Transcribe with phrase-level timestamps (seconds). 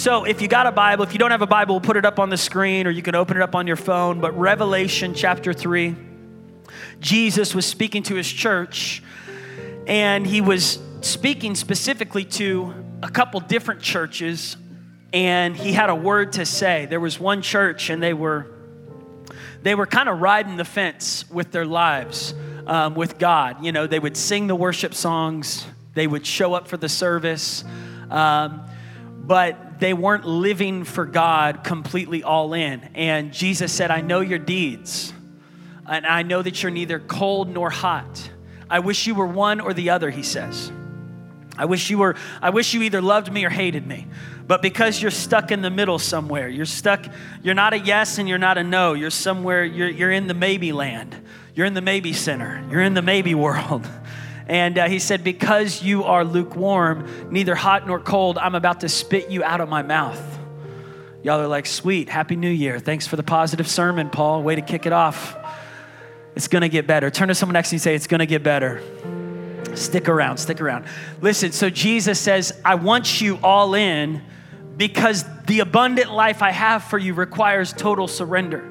[0.00, 2.06] So if you got a Bible, if you don't have a Bible, we'll put it
[2.06, 4.18] up on the screen or you can open it up on your phone.
[4.18, 5.94] But Revelation chapter 3,
[7.00, 9.02] Jesus was speaking to his church
[9.86, 14.56] and he was speaking specifically to a couple different churches
[15.12, 16.86] and he had a word to say.
[16.86, 18.46] There was one church and they were
[19.60, 22.32] they were kind of riding the fence with their lives
[22.66, 23.62] um, with God.
[23.62, 27.64] You know, they would sing the worship songs, they would show up for the service,
[28.08, 28.62] um,
[29.26, 32.80] but they weren't living for God completely all in.
[32.94, 35.12] And Jesus said, I know your deeds,
[35.86, 38.30] and I know that you're neither cold nor hot.
[38.68, 40.70] I wish you were one or the other, he says.
[41.58, 44.06] I wish you were, I wish you either loved me or hated me.
[44.46, 47.04] But because you're stuck in the middle somewhere, you're stuck,
[47.42, 48.94] you're not a yes and you're not a no.
[48.94, 51.14] You're somewhere, you're, you're in the maybe land.
[51.54, 52.64] You're in the maybe center.
[52.70, 53.86] You're in the maybe world.
[54.50, 58.88] And uh, he said, Because you are lukewarm, neither hot nor cold, I'm about to
[58.88, 60.20] spit you out of my mouth.
[61.22, 62.80] Y'all are like, Sweet, Happy New Year.
[62.80, 64.42] Thanks for the positive sermon, Paul.
[64.42, 65.36] Way to kick it off.
[66.34, 67.10] It's gonna get better.
[67.10, 68.82] Turn to someone next to you and say, It's gonna get better.
[69.76, 70.84] Stick around, stick around.
[71.20, 74.20] Listen, so Jesus says, I want you all in
[74.76, 78.68] because the abundant life I have for you requires total surrender.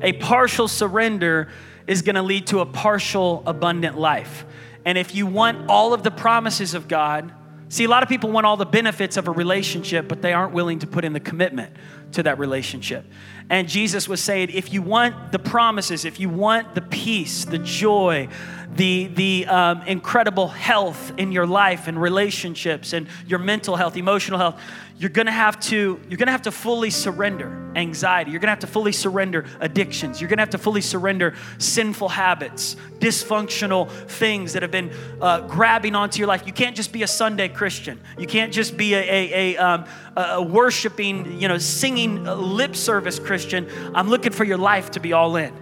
[0.00, 1.46] A partial surrender
[1.86, 4.46] is gonna lead to a partial abundant life.
[4.84, 7.32] And if you want all of the promises of God,
[7.68, 10.52] see, a lot of people want all the benefits of a relationship, but they aren't
[10.52, 11.74] willing to put in the commitment
[12.12, 13.04] to that relationship.
[13.48, 17.58] And Jesus was saying, if you want the promises, if you want the peace, the
[17.58, 18.28] joy,
[18.74, 24.38] the, the um, incredible health in your life and relationships and your mental health, emotional
[24.38, 24.60] health,
[24.98, 28.30] you're gonna have to you're gonna have to fully surrender anxiety.
[28.30, 30.20] You're gonna have to fully surrender addictions.
[30.20, 35.96] You're gonna have to fully surrender sinful habits dysfunctional things that have been uh, grabbing
[35.96, 36.46] onto your life.
[36.46, 38.00] You can't just be a sunday christian.
[38.16, 39.86] You can't just be a, a, a, um,
[40.16, 43.68] a worshiping you know singing uh, lip service christian.
[43.96, 45.52] I'm looking for your life to be all in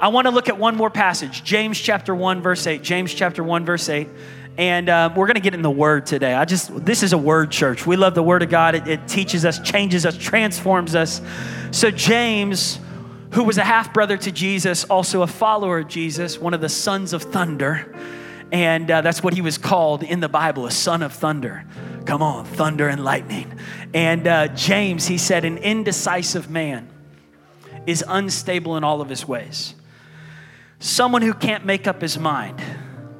[0.00, 3.42] i want to look at one more passage james chapter 1 verse 8 james chapter
[3.42, 4.08] 1 verse 8
[4.56, 6.32] and uh, we're going to get in the Word today.
[6.32, 7.86] I just, this is a Word church.
[7.86, 8.76] We love the Word of God.
[8.76, 11.20] It, it teaches us, changes us, transforms us.
[11.72, 12.78] So, James,
[13.32, 16.68] who was a half brother to Jesus, also a follower of Jesus, one of the
[16.68, 17.92] sons of thunder,
[18.52, 21.64] and uh, that's what he was called in the Bible, a son of thunder.
[22.04, 23.58] Come on, thunder and lightning.
[23.92, 26.88] And uh, James, he said, an indecisive man
[27.86, 29.74] is unstable in all of his ways.
[30.84, 32.60] Someone who can't make up his mind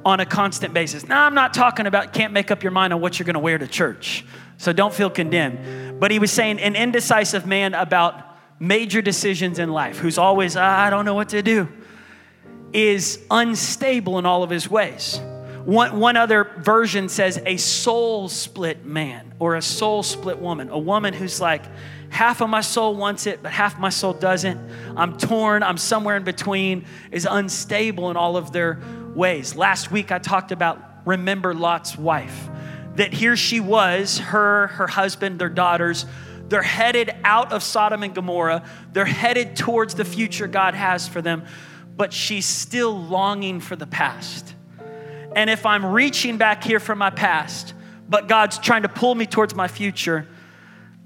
[0.05, 1.07] on a constant basis.
[1.07, 3.39] Now, I'm not talking about can't make up your mind on what you're going to
[3.39, 4.23] wear to church.
[4.57, 5.99] So don't feel condemned.
[5.99, 8.21] But he was saying an indecisive man about
[8.59, 11.67] major decisions in life, who's always, ah, I don't know what to do,
[12.71, 15.19] is unstable in all of his ways.
[15.63, 20.77] One, one other version says a soul split man or a soul split woman, a
[20.77, 21.63] woman who's like,
[22.15, 24.57] half of my soul wants it, but half my soul doesn't.
[24.95, 28.79] I'm torn, I'm somewhere in between, is unstable in all of their
[29.13, 29.55] ways.
[29.55, 32.49] Last week I talked about remember Lot's wife.
[32.95, 36.05] That here she was, her, her husband, their daughters,
[36.47, 38.63] they're headed out of Sodom and Gomorrah.
[38.93, 41.43] They're headed towards the future God has for them,
[41.97, 44.55] but she's still longing for the past.
[45.35, 47.73] And if I'm reaching back here for my past,
[48.07, 50.27] but God's trying to pull me towards my future,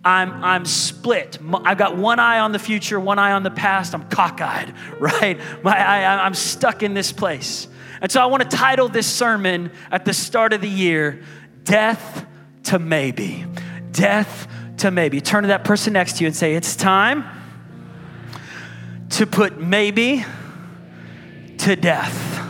[0.04, 1.38] I'm, I'm split.
[1.66, 3.94] I've got one eye on the future, one eye on the past.
[3.94, 5.40] I'm cockeyed, right?
[5.64, 7.68] My, I, I'm stuck in this place.
[8.02, 11.22] And so I want to title this sermon at the start of the year
[11.64, 12.26] Death
[12.64, 13.46] to Maybe.
[13.92, 15.20] Death to Maybe.
[15.20, 17.26] Turn to that person next to you and say, It's time
[19.12, 20.24] to put maybe
[21.58, 22.49] to death.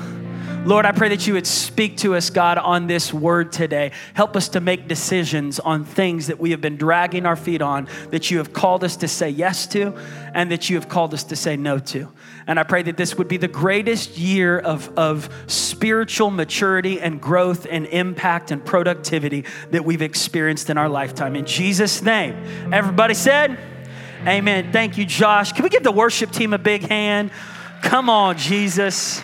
[0.65, 3.93] Lord, I pray that you would speak to us, God, on this word today.
[4.13, 7.87] Help us to make decisions on things that we have been dragging our feet on,
[8.09, 9.97] that you have called us to say yes to,
[10.33, 12.09] and that you have called us to say no to.
[12.45, 17.21] And I pray that this would be the greatest year of, of spiritual maturity and
[17.21, 21.37] growth and impact and productivity that we've experienced in our lifetime.
[21.37, 22.35] In Jesus' name,
[22.73, 23.57] everybody said,
[24.27, 24.73] Amen.
[24.73, 25.53] Thank you, Josh.
[25.53, 27.31] Can we give the worship team a big hand?
[27.81, 29.23] Come on, Jesus.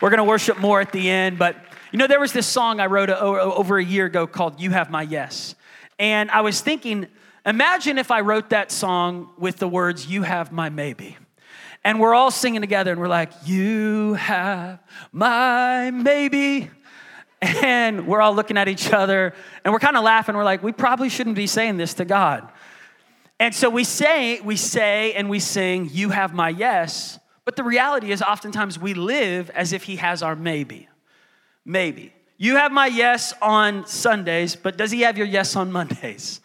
[0.00, 1.56] We're going to worship more at the end, but
[1.90, 4.90] you know, there was this song I wrote over a year ago called You Have
[4.90, 5.54] My Yes.
[5.98, 7.06] And I was thinking,
[7.46, 11.16] imagine if I wrote that song with the words, You Have My Maybe.
[11.86, 14.80] And we're all singing together and we're like, You have
[15.12, 16.68] my maybe.
[17.40, 19.32] And we're all looking at each other
[19.64, 20.34] and we're kind of laughing.
[20.34, 22.50] We're like, We probably shouldn't be saying this to God.
[23.38, 27.20] And so we say, we say and we sing, You have my yes.
[27.46, 30.88] But the reality is, oftentimes we live as if He has our maybe.
[31.64, 32.12] Maybe.
[32.36, 36.40] You have my yes on Sundays, but does He have your yes on Mondays?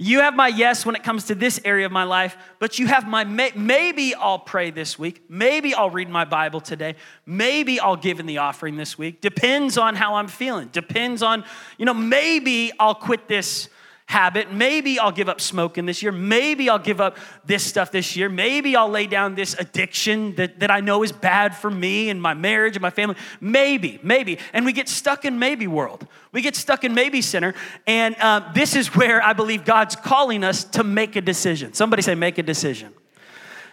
[0.00, 2.86] You have my yes when it comes to this area of my life, but you
[2.86, 5.24] have my may- maybe I'll pray this week.
[5.28, 6.94] Maybe I'll read my Bible today.
[7.26, 9.20] Maybe I'll give in the offering this week.
[9.20, 10.68] Depends on how I'm feeling.
[10.68, 11.44] Depends on,
[11.78, 13.68] you know, maybe I'll quit this
[14.08, 14.50] habit.
[14.50, 16.10] Maybe I'll give up smoking this year.
[16.12, 18.30] Maybe I'll give up this stuff this year.
[18.30, 22.20] Maybe I'll lay down this addiction that, that I know is bad for me and
[22.20, 23.16] my marriage and my family.
[23.38, 24.38] Maybe, maybe.
[24.54, 26.06] And we get stuck in maybe world.
[26.32, 27.52] We get stuck in maybe center.
[27.86, 31.74] And uh, this is where I believe God's calling us to make a decision.
[31.74, 32.94] Somebody say, make a decision.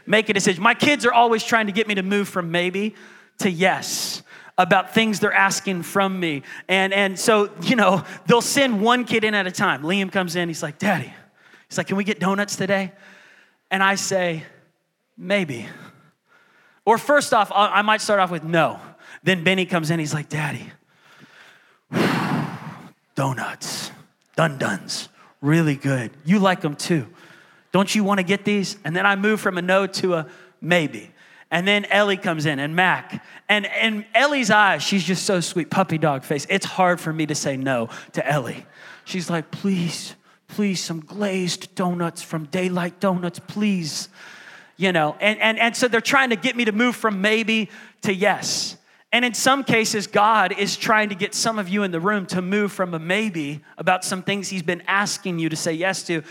[0.05, 0.61] Make a decision.
[0.61, 2.93] My kids are always trying to get me to move from maybe
[3.37, 4.21] to yes
[4.57, 6.43] about things they're asking from me.
[6.67, 9.83] And, and so, you know, they'll send one kid in at a time.
[9.83, 11.13] Liam comes in, he's like, Daddy,
[11.69, 12.91] he's like, Can we get donuts today?
[13.69, 14.43] And I say,
[15.17, 15.67] Maybe.
[16.85, 18.79] Or first off, I might start off with no.
[19.23, 20.71] Then Benny comes in, he's like, Daddy,
[23.15, 23.91] donuts,
[24.35, 25.09] dun duns,
[25.41, 26.11] really good.
[26.25, 27.07] You like them too.
[27.71, 28.77] Don't you want to get these?
[28.85, 30.27] And then I move from a no to a
[30.61, 31.11] maybe.
[31.55, 33.23] And then Ellie comes in and Mac.
[33.47, 36.45] And in Ellie's eyes, she's just so sweet, puppy dog face.
[36.49, 38.65] It's hard for me to say no to Ellie.
[39.05, 40.15] She's like, please,
[40.49, 44.09] please, some glazed donuts from Daylight Donuts, please.
[44.75, 47.69] You know, and, and, and so they're trying to get me to move from maybe
[48.01, 48.75] to yes.
[49.13, 52.25] And in some cases, God is trying to get some of you in the room
[52.25, 56.03] to move from a maybe about some things He's been asking you to say yes
[56.07, 56.21] to,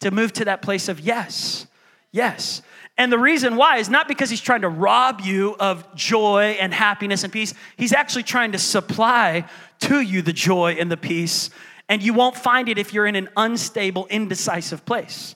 [0.00, 1.66] to move to that place of yes.
[2.12, 2.60] Yes.
[2.96, 6.72] And the reason why is not because he's trying to rob you of joy and
[6.72, 7.52] happiness and peace.
[7.76, 9.46] He's actually trying to supply
[9.80, 11.50] to you the joy and the peace.
[11.88, 15.34] And you won't find it if you're in an unstable, indecisive place.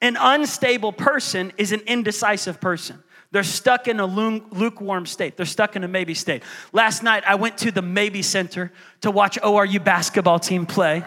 [0.00, 3.02] An unstable person is an indecisive person.
[3.32, 5.36] They're stuck in a lukewarm state.
[5.36, 6.44] They're stuck in a maybe state.
[6.72, 11.04] Last night, I went to the Mabee Center to watch ORU basketball team play.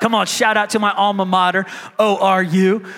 [0.00, 1.64] Come on, shout out to my alma mater,
[1.98, 2.90] ORU.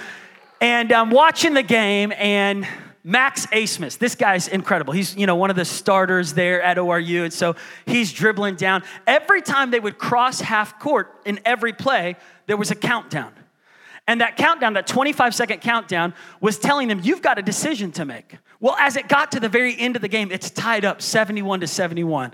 [0.63, 2.69] And I'm watching the game, and
[3.03, 4.93] Max Abmas, this guy's incredible.
[4.93, 7.25] He's, you know, one of the starters there at ORU.
[7.25, 8.85] And so he's dribbling down.
[9.05, 12.15] Every time they would cross half court in every play,
[12.47, 13.33] there was a countdown.
[14.07, 18.05] And that countdown, that 25 second countdown, was telling them, you've got a decision to
[18.05, 18.39] make.
[18.61, 21.59] Well, as it got to the very end of the game, it's tied up 71
[21.63, 22.33] to 71.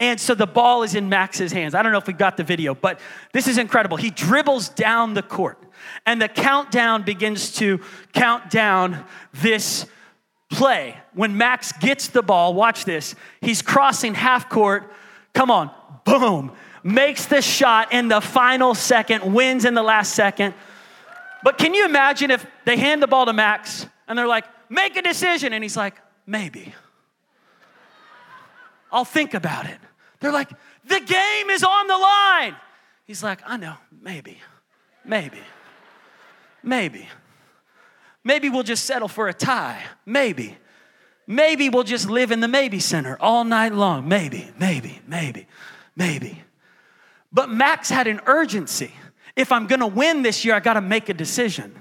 [0.00, 1.74] And so the ball is in Max's hands.
[1.74, 3.00] I don't know if we got the video, but
[3.32, 3.96] this is incredible.
[3.96, 5.58] He dribbles down the court,
[6.04, 7.80] and the countdown begins to
[8.12, 9.86] count down this
[10.50, 10.96] play.
[11.14, 13.14] When Max gets the ball, watch this.
[13.40, 14.92] He's crossing half court.
[15.34, 15.70] Come on,
[16.04, 16.52] boom.
[16.82, 20.54] Makes the shot in the final second, wins in the last second.
[21.42, 24.96] But can you imagine if they hand the ball to Max and they're like, make
[24.96, 25.52] a decision?
[25.52, 25.94] And he's like,
[26.26, 26.74] maybe.
[28.90, 29.78] I'll think about it.
[30.20, 30.50] They're like,
[30.84, 32.56] the game is on the line.
[33.04, 34.38] He's like, I know, maybe,
[35.04, 35.40] maybe,
[36.62, 37.08] maybe.
[38.24, 39.80] Maybe we'll just settle for a tie.
[40.04, 40.56] Maybe.
[41.28, 44.08] Maybe we'll just live in the maybe center all night long.
[44.08, 45.46] Maybe, maybe, maybe,
[45.94, 46.42] maybe.
[47.32, 48.92] But Max had an urgency.
[49.36, 51.74] If I'm gonna win this year, I gotta make a decision.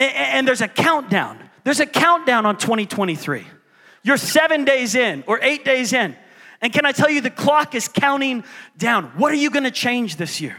[0.00, 1.38] And there's a countdown.
[1.62, 3.46] There's a countdown on 2023.
[4.04, 6.14] You're seven days in or eight days in.
[6.60, 8.44] And can I tell you, the clock is counting
[8.78, 9.06] down.
[9.16, 10.56] What are you gonna change this year?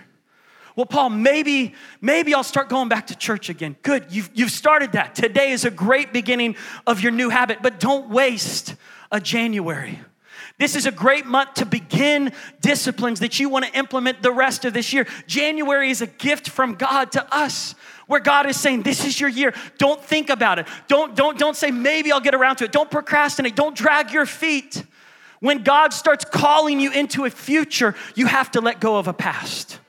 [0.75, 3.77] Well, Paul, maybe, maybe I'll start going back to church again.
[3.81, 5.15] Good, you've, you've started that.
[5.15, 8.75] Today is a great beginning of your new habit, but don't waste
[9.09, 10.01] a January.
[10.57, 14.65] This is a great month to begin disciplines that you want to implement the rest
[14.65, 15.05] of this year.
[15.27, 17.75] January is a gift from God to us
[18.07, 19.53] where God is saying, This is your year.
[19.77, 20.67] Don't think about it.
[20.87, 22.71] Don't, don't, don't say, Maybe I'll get around to it.
[22.71, 23.55] Don't procrastinate.
[23.55, 24.83] Don't drag your feet.
[25.39, 29.13] When God starts calling you into a future, you have to let go of a
[29.13, 29.79] past.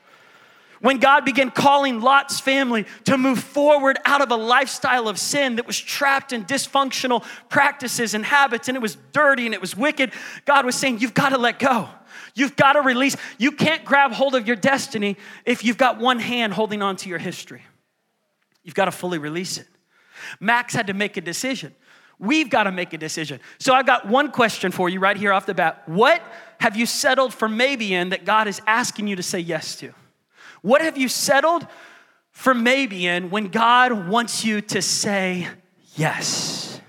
[0.79, 5.55] When God began calling Lot's family to move forward out of a lifestyle of sin
[5.55, 9.75] that was trapped in dysfunctional practices and habits, and it was dirty and it was
[9.75, 10.11] wicked,
[10.45, 11.89] God was saying, You've got to let go.
[12.35, 13.17] You've got to release.
[13.39, 17.09] You can't grab hold of your destiny if you've got one hand holding on to
[17.09, 17.63] your history.
[18.67, 19.65] You've got to fully release it.
[20.41, 21.73] Max had to make a decision.
[22.19, 23.39] We've got to make a decision.
[23.59, 25.83] So I've got one question for you right here off the bat.
[25.85, 26.21] What
[26.59, 29.93] have you settled for maybe in that God is asking you to say yes to?
[30.61, 31.65] What have you settled
[32.33, 35.47] for maybe in when God wants you to say
[35.95, 36.81] yes?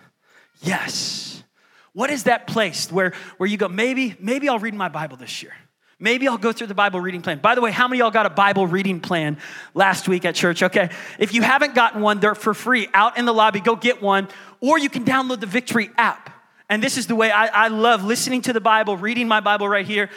[0.60, 1.44] Yes.
[1.92, 5.44] What is that place where, where you go, maybe, maybe I'll read my Bible this
[5.44, 5.54] year?
[6.00, 7.38] Maybe I'll go through the Bible reading plan.
[7.38, 9.36] By the way, how many y'all got a Bible reading plan
[9.74, 10.62] last week at church?
[10.62, 10.90] Okay.
[11.18, 13.60] If you haven't gotten one, they're for free out in the lobby.
[13.60, 14.28] Go get one.
[14.60, 16.30] Or you can download the Victory app.
[16.68, 19.68] And this is the way I, I love listening to the Bible, reading my Bible
[19.68, 20.08] right here.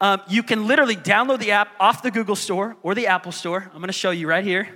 [0.00, 3.70] Um, you can literally download the app off the Google Store or the Apple Store.
[3.74, 4.68] I'm gonna show you right here.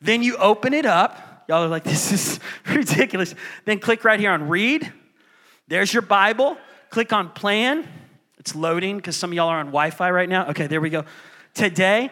[0.00, 1.44] Then you open it up.
[1.48, 3.34] Y'all are like, this is ridiculous.
[3.64, 4.92] Then click right here on read.
[5.68, 6.58] There's your Bible.
[6.90, 7.88] Click on plan.
[8.44, 10.48] It's loading because some of y'all are on Wi Fi right now.
[10.48, 11.06] Okay, there we go.
[11.54, 12.10] Today.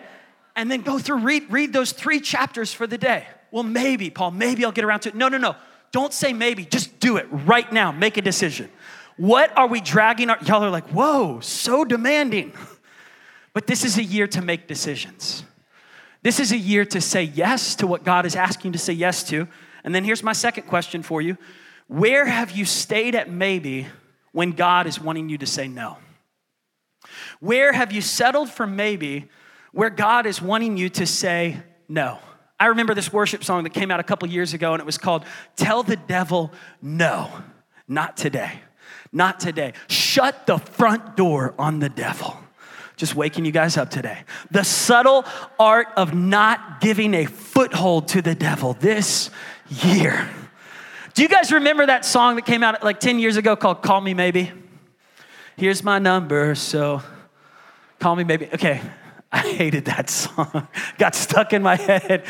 [0.56, 3.26] And then go through, read, read those three chapters for the day.
[3.50, 5.14] Well, maybe, Paul, maybe I'll get around to it.
[5.14, 5.56] No, no, no.
[5.90, 6.64] Don't say maybe.
[6.64, 7.92] Just do it right now.
[7.92, 8.70] Make a decision.
[9.18, 12.52] What are we dragging our, y'all are like, whoa, so demanding.
[13.54, 15.44] But this is a year to make decisions.
[16.22, 18.94] This is a year to say yes to what God is asking you to say
[18.94, 19.46] yes to.
[19.84, 21.36] And then here's my second question for you
[21.86, 23.88] Where have you stayed at maybe
[24.32, 25.98] when God is wanting you to say no?
[27.42, 29.28] Where have you settled for maybe
[29.72, 32.20] where God is wanting you to say no?
[32.60, 34.96] I remember this worship song that came out a couple years ago and it was
[34.96, 35.24] called
[35.56, 37.28] Tell the Devil No,
[37.88, 38.60] Not Today.
[39.10, 39.72] Not today.
[39.88, 42.36] Shut the front door on the devil.
[42.96, 44.22] Just waking you guys up today.
[44.52, 45.24] The subtle
[45.58, 49.30] art of not giving a foothold to the devil this
[49.68, 50.30] year.
[51.14, 54.00] Do you guys remember that song that came out like 10 years ago called Call
[54.00, 54.52] Me Maybe?
[55.56, 57.02] Here's my number, so
[58.02, 58.48] call me maybe.
[58.52, 58.82] Okay,
[59.32, 60.66] I hated that song.
[60.98, 62.24] Got stuck in my head.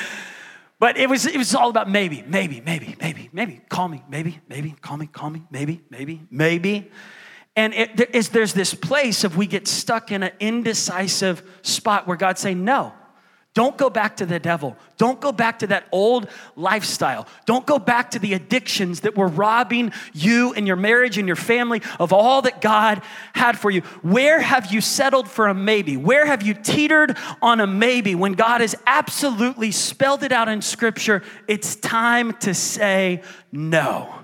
[0.78, 3.60] But it was, it was all about maybe, maybe, maybe, maybe, maybe.
[3.68, 6.90] Call me, maybe, maybe, call me, call me, maybe, maybe, maybe.
[7.54, 12.06] And it, there is, there's this place of we get stuck in an indecisive spot
[12.06, 12.92] where God's saying, no,
[13.54, 14.76] don't go back to the devil.
[14.96, 17.26] Don't go back to that old lifestyle.
[17.44, 21.36] Don't go back to the addictions that were robbing you and your marriage and your
[21.36, 23.02] family of all that God
[23.34, 23.82] had for you.
[24.00, 25.98] Where have you settled for a maybe?
[25.98, 30.62] Where have you teetered on a maybe when God has absolutely spelled it out in
[30.62, 31.22] Scripture?
[31.46, 34.21] It's time to say no.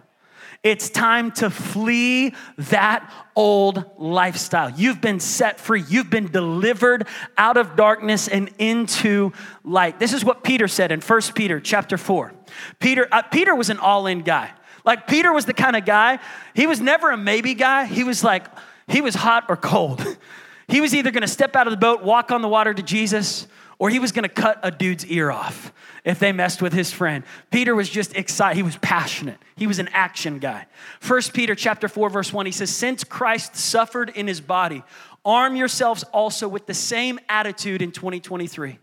[0.64, 4.70] It's time to flee that old lifestyle.
[4.70, 5.84] You've been set free.
[5.88, 10.00] You've been delivered out of darkness and into light.
[10.00, 12.32] This is what Peter said in 1 Peter chapter 4.
[12.80, 14.50] Peter, uh, Peter was an all-in guy.
[14.84, 16.18] Like Peter was the kind of guy,
[16.54, 17.84] he was never a maybe guy.
[17.84, 18.46] He was like,
[18.88, 20.04] he was hot or cold.
[20.70, 23.46] He was either gonna step out of the boat, walk on the water to Jesus,
[23.78, 25.72] or he was gonna cut a dude's ear off
[26.04, 27.24] if they messed with his friend.
[27.50, 28.56] Peter was just excited.
[28.56, 29.38] He was passionate.
[29.56, 30.66] He was an action guy.
[31.00, 34.82] First Peter chapter 4 verse 1 he says since Christ suffered in his body
[35.24, 38.78] arm yourselves also with the same attitude in 2023.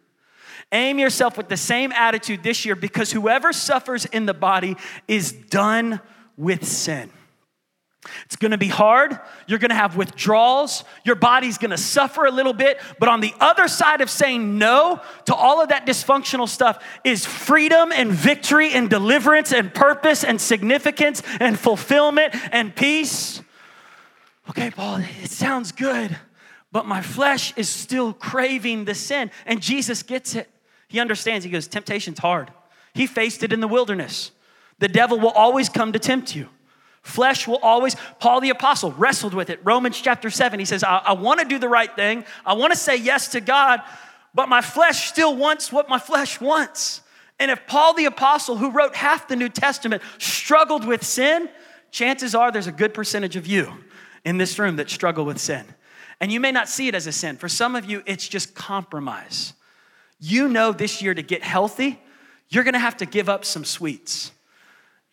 [0.72, 4.76] Aim yourself with the same attitude this year because whoever suffers in the body
[5.08, 6.00] is done
[6.38, 7.12] with sin.
[8.26, 9.20] It's gonna be hard.
[9.48, 10.84] You're gonna have withdrawals.
[11.04, 12.80] Your body's gonna suffer a little bit.
[13.00, 17.26] But on the other side of saying no to all of that dysfunctional stuff is
[17.26, 23.42] freedom and victory and deliverance and purpose and significance and fulfillment and peace.
[24.50, 26.18] Okay, Paul, it sounds good,
[26.72, 29.32] but my flesh is still craving the sin.
[29.46, 30.50] And Jesus gets it.
[30.88, 31.44] He understands.
[31.44, 32.52] He goes, Temptation's hard.
[32.94, 34.32] He faced it in the wilderness.
[34.80, 36.50] The devil will always come to tempt you.
[37.06, 39.60] Flesh will always, Paul the Apostle wrestled with it.
[39.64, 42.26] Romans chapter 7, he says, I, I want to do the right thing.
[42.44, 43.82] I want to say yes to God,
[44.34, 47.04] but my flesh still wants what my flesh wants.
[47.40, 51.48] And if Paul the Apostle, who wrote half the New Testament, struggled with sin,
[51.92, 53.72] chances are there's a good percentage of you
[54.26, 55.64] in this room that struggle with sin.
[56.20, 57.38] And you may not see it as a sin.
[57.38, 59.54] For some of you, it's just compromise.
[60.20, 62.02] You know this year to get healthy,
[62.50, 64.32] you're gonna have to give up some sweets.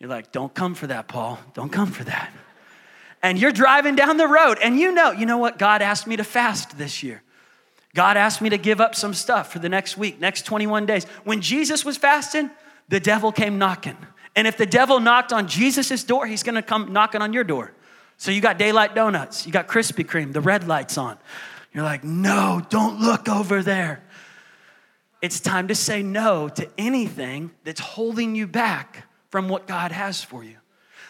[0.03, 1.39] You're like, don't come for that, Paul.
[1.53, 2.29] Don't come for that.
[3.21, 5.57] And you're driving down the road and you know, you know what?
[5.57, 7.23] God asked me to fast this year.
[7.95, 11.05] God asked me to give up some stuff for the next week, next 21 days.
[11.23, 12.51] When Jesus was fasting,
[12.89, 13.95] the devil came knocking.
[14.35, 17.71] And if the devil knocked on Jesus' door, he's gonna come knocking on your door.
[18.17, 21.17] So you got daylight donuts, you got Krispy Kreme, the red lights on.
[21.73, 24.03] You're like, no, don't look over there.
[25.21, 30.23] It's time to say no to anything that's holding you back from what God has
[30.23, 30.57] for you.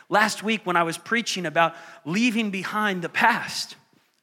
[0.08, 1.76] Last week, when I was preaching about
[2.06, 3.76] leaving behind the past,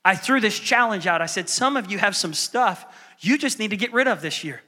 [0.06, 1.20] I threw this challenge out.
[1.20, 2.86] I said, Some of you have some stuff
[3.18, 4.62] you just need to get rid of this year.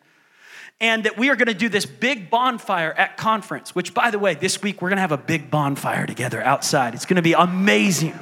[0.82, 4.34] And that we are gonna do this big bonfire at conference, which, by the way,
[4.34, 6.94] this week we're gonna have a big bonfire together outside.
[6.94, 8.18] It's gonna be amazing.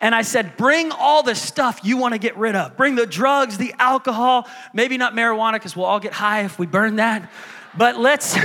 [0.00, 2.76] And I said, bring all the stuff you want to get rid of.
[2.76, 6.66] Bring the drugs, the alcohol, maybe not marijuana, because we'll all get high if we
[6.66, 7.32] burn that.
[7.76, 8.36] But let's,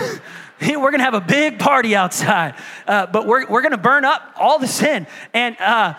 [0.68, 2.56] we're gonna have a big party outside,
[2.88, 5.08] uh, but we're, we're gonna burn up all the sin.
[5.34, 5.96] And, uh,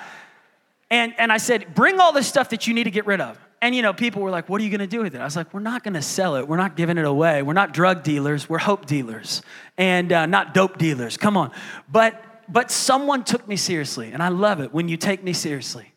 [0.91, 3.39] and, and I said, bring all the stuff that you need to get rid of.
[3.61, 5.21] And you know, people were like, what are you gonna do with it?
[5.21, 6.47] I was like, we're not gonna sell it.
[6.47, 7.43] We're not giving it away.
[7.43, 8.49] We're not drug dealers.
[8.49, 9.43] We're hope dealers
[9.77, 11.17] and uh, not dope dealers.
[11.17, 11.51] Come on.
[11.91, 15.93] But, but someone took me seriously, and I love it when you take me seriously.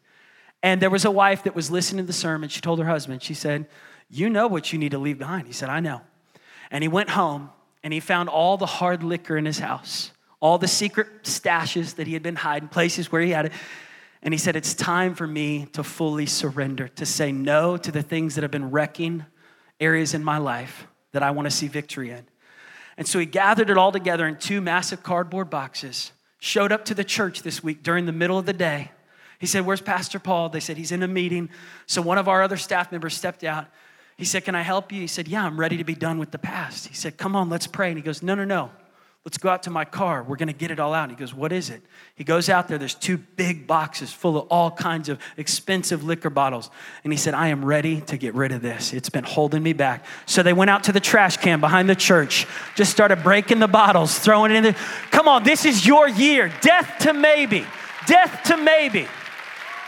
[0.64, 2.50] And there was a wife that was listening to the sermon.
[2.50, 3.68] She told her husband, she said,
[4.10, 5.46] You know what you need to leave behind.
[5.46, 6.02] He said, I know.
[6.72, 7.52] And he went home
[7.86, 12.08] and he found all the hard liquor in his house, all the secret stashes that
[12.08, 13.52] he had been hiding, places where he had it.
[14.24, 18.02] And he said, It's time for me to fully surrender, to say no to the
[18.02, 19.24] things that have been wrecking
[19.80, 22.26] areas in my life that I want to see victory in.
[22.98, 26.96] And so he gathered it all together in two massive cardboard boxes, showed up to
[26.96, 28.90] the church this week during the middle of the day.
[29.38, 30.50] He said, Where's Pastor Paul?
[30.50, 31.52] They said, He's in a meeting.
[31.86, 33.68] So one of our other staff members stepped out.
[34.18, 35.02] He said, Can I help you?
[35.02, 36.88] He said, Yeah, I'm ready to be done with the past.
[36.88, 37.90] He said, Come on, let's pray.
[37.90, 38.72] And he goes, No, no, no.
[39.26, 40.22] Let's go out to my car.
[40.22, 41.10] We're going to get it all out.
[41.10, 41.82] And he goes, What is it?
[42.14, 42.78] He goes out there.
[42.78, 46.70] There's two big boxes full of all kinds of expensive liquor bottles.
[47.04, 48.94] And he said, I am ready to get rid of this.
[48.94, 50.06] It's been holding me back.
[50.28, 52.46] So they went out to the trash can behind the church,
[52.76, 54.76] just started breaking the bottles, throwing it in there.
[55.10, 56.54] Come on, this is your year.
[56.62, 57.66] Death to maybe.
[58.06, 59.08] Death to maybe.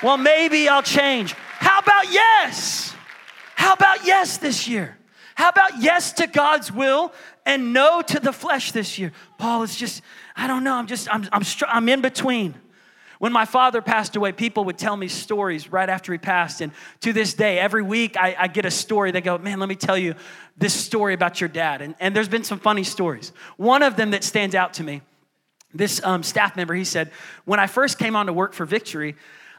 [0.01, 1.33] Well, maybe I'll change.
[1.33, 2.96] How about yes?
[3.57, 4.97] How about yes this year?
[5.33, 7.11] How about yes to God's will
[7.43, 9.11] and no to the flesh this year.
[9.39, 10.03] Paul is just,
[10.35, 12.53] I don't know, I'm just, I'm, I'm, I'm in between.
[13.17, 16.61] When my father passed away, people would tell me stories right after he passed.
[16.61, 16.71] And
[17.01, 19.09] to this day, every week I, I, get a story.
[19.09, 20.13] They go, Man, let me tell you
[20.55, 21.81] this story about your dad.
[21.81, 23.33] And, and there's been some funny stories.
[23.55, 25.01] One of them that stands out to me
[25.73, 27.11] this um, staff member, he said,
[27.45, 29.15] When I first came on to work for Victory,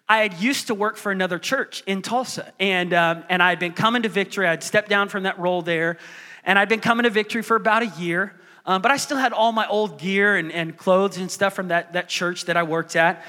[0.08, 2.52] I had used to work for another church in Tulsa.
[2.58, 4.48] And, um, and I had been coming to Victory.
[4.48, 5.98] I'd stepped down from that role there.
[6.44, 8.34] And I'd been coming to Victory for about a year,
[8.64, 11.68] um, but I still had all my old gear and, and clothes and stuff from
[11.68, 13.22] that, that church that I worked at.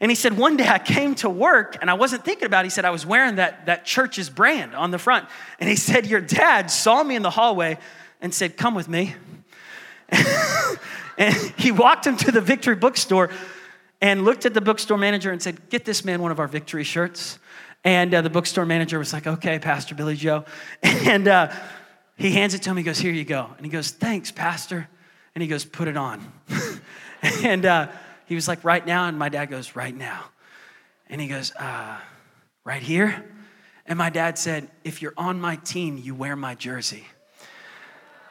[0.00, 2.66] And he said, one day I came to work and I wasn't thinking about it.
[2.66, 5.28] He said, I was wearing that, that church's brand on the front.
[5.58, 7.78] And he said, Your dad saw me in the hallway
[8.20, 9.14] and said, Come with me.
[11.18, 13.30] and he walked him to the Victory bookstore
[14.00, 16.84] and looked at the bookstore manager and said, Get this man one of our Victory
[16.84, 17.38] shirts.
[17.84, 20.44] And uh, the bookstore manager was like, Okay, Pastor Billy Joe.
[20.82, 21.52] And uh,
[22.16, 22.76] he hands it to him.
[22.76, 23.50] He goes, Here you go.
[23.56, 24.88] And he goes, Thanks, Pastor.
[25.34, 26.32] And he goes, Put it on.
[27.42, 27.88] and uh,
[28.26, 29.06] he was like, Right now.
[29.06, 30.24] And my dad goes, Right now.
[31.08, 31.98] And he goes, uh,
[32.64, 33.24] Right here.
[33.86, 37.06] And my dad said, If you're on my team, you wear my jersey.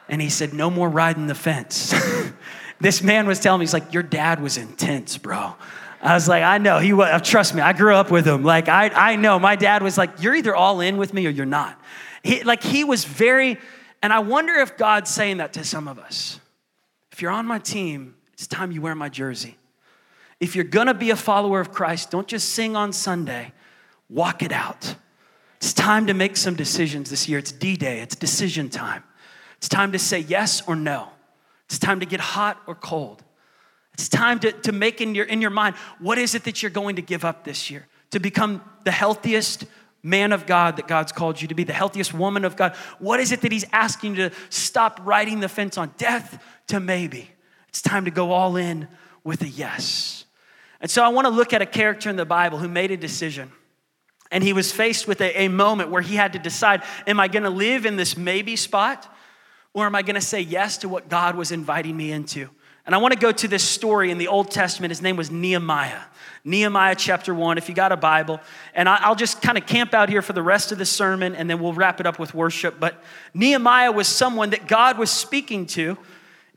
[0.08, 1.94] And he said, No more riding the fence.
[2.80, 5.54] this man was telling me, He's like, Your dad was intense, bro.
[6.02, 6.78] I was like, I know.
[6.78, 8.44] He was, uh, trust me, I grew up with him.
[8.44, 9.38] Like, I, I know.
[9.38, 11.80] My dad was like, You're either all in with me or you're not.
[12.22, 13.58] He, like, he was very
[14.02, 16.40] and I wonder if God's saying that to some of us.
[17.10, 19.56] If you're on my team, it's time you wear my jersey.
[20.38, 23.52] If you're gonna be a follower of Christ, don't just sing on Sunday,
[24.08, 24.94] walk it out.
[25.56, 27.38] It's time to make some decisions this year.
[27.38, 29.02] It's D Day, it's decision time.
[29.56, 31.08] It's time to say yes or no.
[31.66, 33.22] It's time to get hot or cold.
[33.94, 36.70] It's time to, to make in your, in your mind what is it that you're
[36.70, 39.64] going to give up this year to become the healthiest,
[40.06, 42.74] man of God that God's called you to be, the healthiest woman of God?
[42.98, 45.92] What is it that He's asking you to stop riding the fence on?
[45.98, 47.30] Death to maybe.
[47.68, 48.88] It's time to go all in
[49.24, 50.24] with a yes.
[50.80, 52.96] And so I want to look at a character in the Bible who made a
[52.96, 53.50] decision.
[54.30, 57.28] And he was faced with a, a moment where he had to decide Am I
[57.28, 59.12] going to live in this maybe spot?
[59.76, 62.48] Or am I going to say yes to what God was inviting me into?
[62.86, 64.90] And I want to go to this story in the Old Testament.
[64.90, 66.00] His name was Nehemiah.
[66.44, 68.40] Nehemiah chapter 1, if you got a Bible.
[68.72, 71.50] And I'll just kind of camp out here for the rest of the sermon and
[71.50, 72.80] then we'll wrap it up with worship.
[72.80, 75.98] But Nehemiah was someone that God was speaking to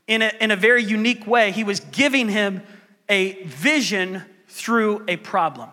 [0.06, 1.52] in a, in a very unique way.
[1.52, 2.62] He was giving him
[3.10, 5.68] a vision through a problem.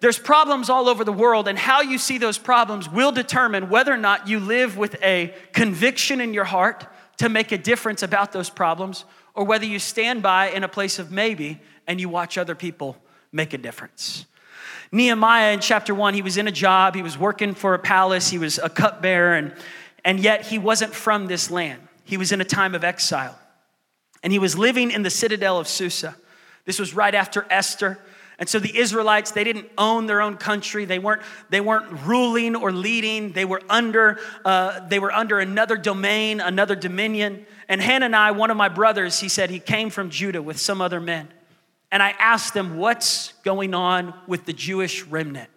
[0.00, 3.92] There's problems all over the world, and how you see those problems will determine whether
[3.92, 8.30] or not you live with a conviction in your heart to make a difference about
[8.30, 12.38] those problems, or whether you stand by in a place of maybe and you watch
[12.38, 12.96] other people
[13.32, 14.26] make a difference.
[14.92, 18.30] Nehemiah in chapter one, he was in a job, he was working for a palace,
[18.30, 19.54] he was a cupbearer, and,
[20.04, 21.82] and yet he wasn't from this land.
[22.04, 23.38] He was in a time of exile.
[24.22, 26.16] And he was living in the citadel of Susa.
[26.64, 27.98] This was right after Esther.
[28.38, 30.84] And so the Israelites, they didn't own their own country.
[30.84, 33.32] They weren't, they weren't ruling or leading.
[33.32, 37.46] They were under, uh, they were under another domain, another dominion.
[37.68, 41.00] And Hanani, one of my brothers, he said he came from Judah with some other
[41.00, 41.28] men.
[41.90, 45.50] And I asked them, What's going on with the Jewish remnant?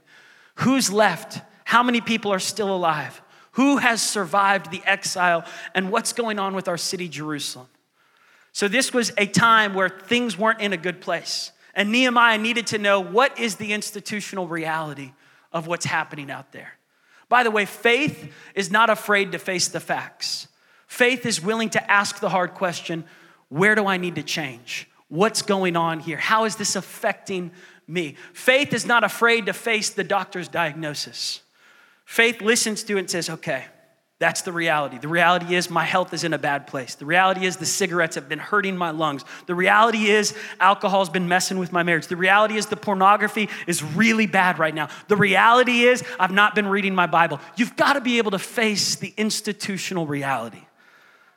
[0.55, 1.39] Who's left?
[1.65, 3.21] How many people are still alive?
[3.53, 5.45] Who has survived the exile?
[5.75, 7.67] And what's going on with our city, Jerusalem?
[8.53, 11.51] So, this was a time where things weren't in a good place.
[11.73, 15.13] And Nehemiah needed to know what is the institutional reality
[15.51, 16.73] of what's happening out there.
[17.29, 20.47] By the way, faith is not afraid to face the facts.
[20.88, 23.05] Faith is willing to ask the hard question
[23.47, 24.89] where do I need to change?
[25.10, 26.17] What's going on here?
[26.17, 27.51] How is this affecting
[27.91, 28.15] me.
[28.34, 31.41] Faith is not afraid to face the doctor's diagnosis.
[32.05, 33.65] Faith listens to it and says, okay,
[34.21, 34.99] that's the reality.
[34.99, 36.93] The reality is my health is in a bad place.
[36.93, 39.25] The reality is the cigarettes have been hurting my lungs.
[39.47, 42.05] The reality is alcohol's been messing with my marriage.
[42.05, 44.89] The reality is the pornography is really bad right now.
[45.07, 47.39] The reality is I've not been reading my Bible.
[47.55, 50.62] You've got to be able to face the institutional reality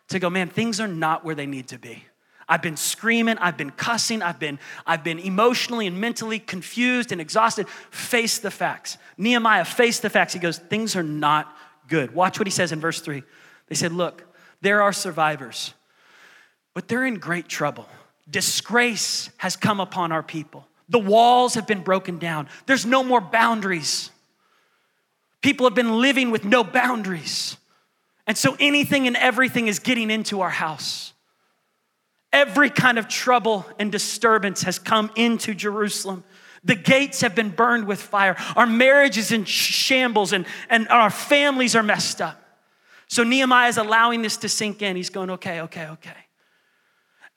[0.09, 2.05] to go, man, things are not where they need to be.
[2.47, 7.21] I've been screaming, I've been cussing, I've been, I've been emotionally and mentally confused and
[7.23, 7.67] exhausted.
[7.91, 8.99] Face the facts.
[9.17, 10.35] Nehemiah faced the facts.
[10.35, 11.51] He goes, Things are not
[11.89, 12.15] good.
[12.15, 13.23] Watch what he says in verse three.
[13.69, 14.25] They said, Look,
[14.61, 15.75] there are survivors,
[16.75, 17.89] but they're in great trouble.
[18.31, 20.67] Disgrace has come upon our people.
[20.89, 22.49] The walls have been broken down.
[22.67, 24.11] There's no more boundaries.
[25.41, 27.57] People have been living with no boundaries.
[28.27, 31.13] And so anything and everything is getting into our house.
[32.33, 36.25] Every kind of trouble and disturbance has come into Jerusalem.
[36.65, 38.37] The gates have been burned with fire.
[38.57, 42.41] Our marriage is in shambles and, and our families are messed up.
[43.09, 44.97] So Nehemiah is allowing this to sink in.
[44.97, 46.17] He's going, okay, okay, okay.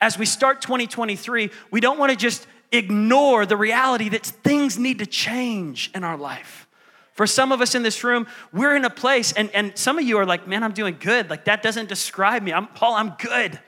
[0.00, 5.00] As we start 2023, we don't want to just ignore the reality that things need
[5.00, 6.66] to change in our life.
[7.12, 10.04] For some of us in this room, we're in a place, and, and some of
[10.04, 11.28] you are like, man, I'm doing good.
[11.28, 12.52] Like, that doesn't describe me.
[12.52, 13.58] I'm, Paul, I'm good.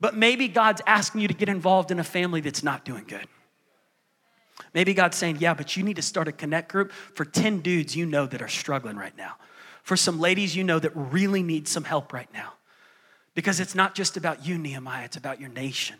[0.00, 3.26] But maybe God's asking you to get involved in a family that's not doing good.
[4.74, 7.94] Maybe God's saying, yeah, but you need to start a connect group for 10 dudes
[7.94, 9.36] you know that are struggling right now,
[9.82, 12.54] for some ladies you know that really need some help right now.
[13.34, 15.96] Because it's not just about you, Nehemiah, it's about your nation,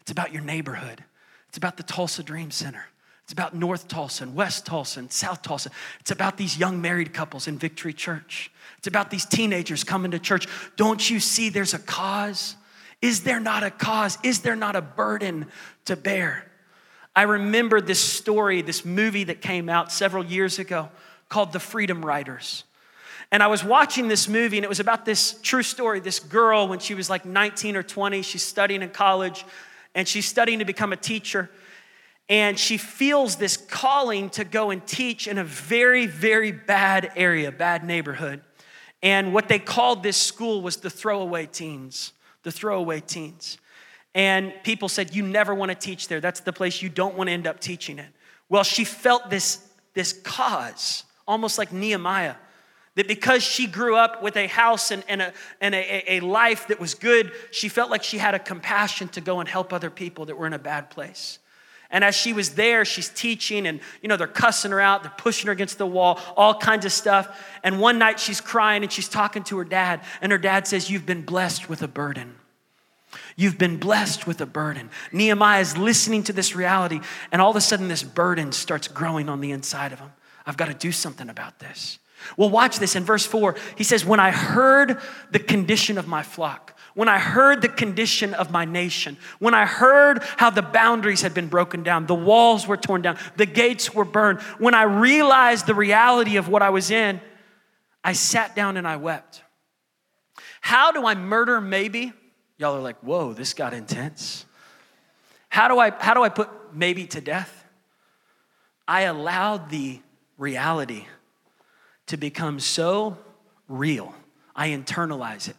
[0.00, 1.04] it's about your neighborhood,
[1.48, 2.86] it's about the Tulsa Dream Center.
[3.24, 5.70] It's about North Tulsa and West Tulsa and South Tulsa.
[6.00, 8.50] It's about these young married couples in Victory Church.
[8.76, 10.46] It's about these teenagers coming to church.
[10.76, 12.54] Don't you see there's a cause?
[13.00, 14.18] Is there not a cause?
[14.22, 15.46] Is there not a burden
[15.86, 16.44] to bear?
[17.16, 20.90] I remember this story, this movie that came out several years ago
[21.28, 22.64] called The Freedom Writers.
[23.30, 26.00] And I was watching this movie, and it was about this true story.
[26.00, 29.44] This girl, when she was like 19 or 20, she's studying in college,
[29.94, 31.50] and she's studying to become a teacher
[32.28, 37.52] and she feels this calling to go and teach in a very, very bad area,
[37.52, 38.40] bad neighborhood.
[39.02, 43.58] And what they called this school was the throwaway teens, the throwaway teens.
[44.14, 46.20] And people said, You never want to teach there.
[46.20, 48.08] That's the place you don't want to end up teaching it.
[48.48, 52.36] Well, she felt this, this cause, almost like Nehemiah,
[52.94, 56.68] that because she grew up with a house and, and, a, and a, a life
[56.68, 59.90] that was good, she felt like she had a compassion to go and help other
[59.90, 61.40] people that were in a bad place.
[61.90, 65.12] And as she was there, she's teaching, and you know, they're cussing her out, they're
[65.16, 67.44] pushing her against the wall, all kinds of stuff.
[67.62, 70.90] And one night she's crying and she's talking to her dad, and her dad says,
[70.90, 72.34] You've been blessed with a burden.
[73.36, 74.90] You've been blessed with a burden.
[75.12, 77.00] Nehemiah is listening to this reality,
[77.32, 80.12] and all of a sudden, this burden starts growing on the inside of him.
[80.46, 81.98] I've got to do something about this.
[82.36, 83.56] Well, watch this in verse 4.
[83.76, 88.34] He says, When I heard the condition of my flock, when I heard the condition
[88.34, 92.66] of my nation, when I heard how the boundaries had been broken down, the walls
[92.68, 96.70] were torn down, the gates were burned, when I realized the reality of what I
[96.70, 97.20] was in,
[98.04, 99.42] I sat down and I wept.
[100.60, 102.12] How do I murder maybe?
[102.58, 104.44] Y'all are like, whoa, this got intense.
[105.48, 107.64] How do I, how do I put maybe to death?
[108.86, 110.00] I allowed the
[110.38, 111.06] reality
[112.06, 113.18] to become so
[113.68, 114.14] real.
[114.54, 115.56] I internalize it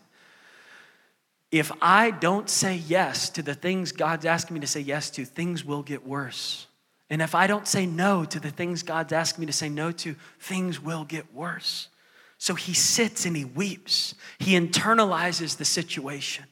[1.58, 5.23] if I don't say yes to the things God's asking me to say yes to,
[5.23, 6.67] things will get worse.
[7.10, 9.93] And if I don't say no to the things God's asking me to say no
[9.93, 11.88] to, things will get worse.
[12.39, 14.15] So he sits and he weeps.
[14.38, 16.43] He internalizes the situation.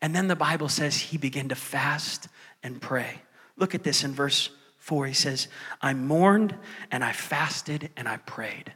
[0.00, 2.28] And then the Bible says he began to fast
[2.62, 3.22] and pray.
[3.56, 5.06] Look at this in verse 4.
[5.06, 5.48] He says,
[5.82, 6.54] I mourned
[6.90, 8.72] and I fasted and I prayed.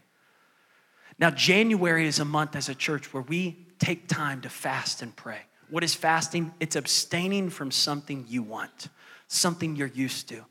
[1.19, 5.15] Now, January is a month as a church where we take time to fast and
[5.15, 5.39] pray.
[5.71, 6.53] What is fasting?
[6.59, 8.89] It's abstaining from something you want,
[9.29, 10.45] something you're used to,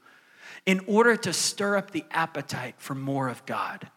[0.66, 3.90] in order to stir up the appetite for more of God.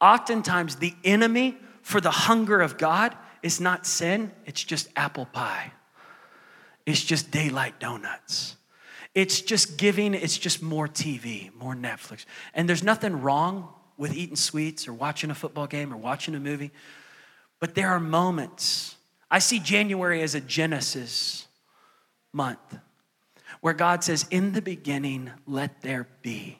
[0.00, 5.72] Oftentimes, the enemy for the hunger of God is not sin, it's just apple pie.
[6.86, 8.56] It's just daylight donuts.
[9.14, 12.24] It's just giving, it's just more TV, more Netflix.
[12.54, 16.40] And there's nothing wrong with eating sweets or watching a football game or watching a
[16.40, 16.70] movie,
[17.60, 18.96] but there are moments
[19.32, 21.46] I see January as a Genesis
[22.34, 22.78] month
[23.62, 26.58] where God says, In the beginning, let there be.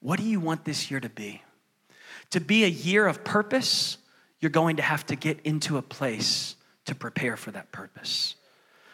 [0.00, 1.42] What do you want this year to be?
[2.30, 3.98] To be a year of purpose,
[4.40, 8.34] you're going to have to get into a place to prepare for that purpose.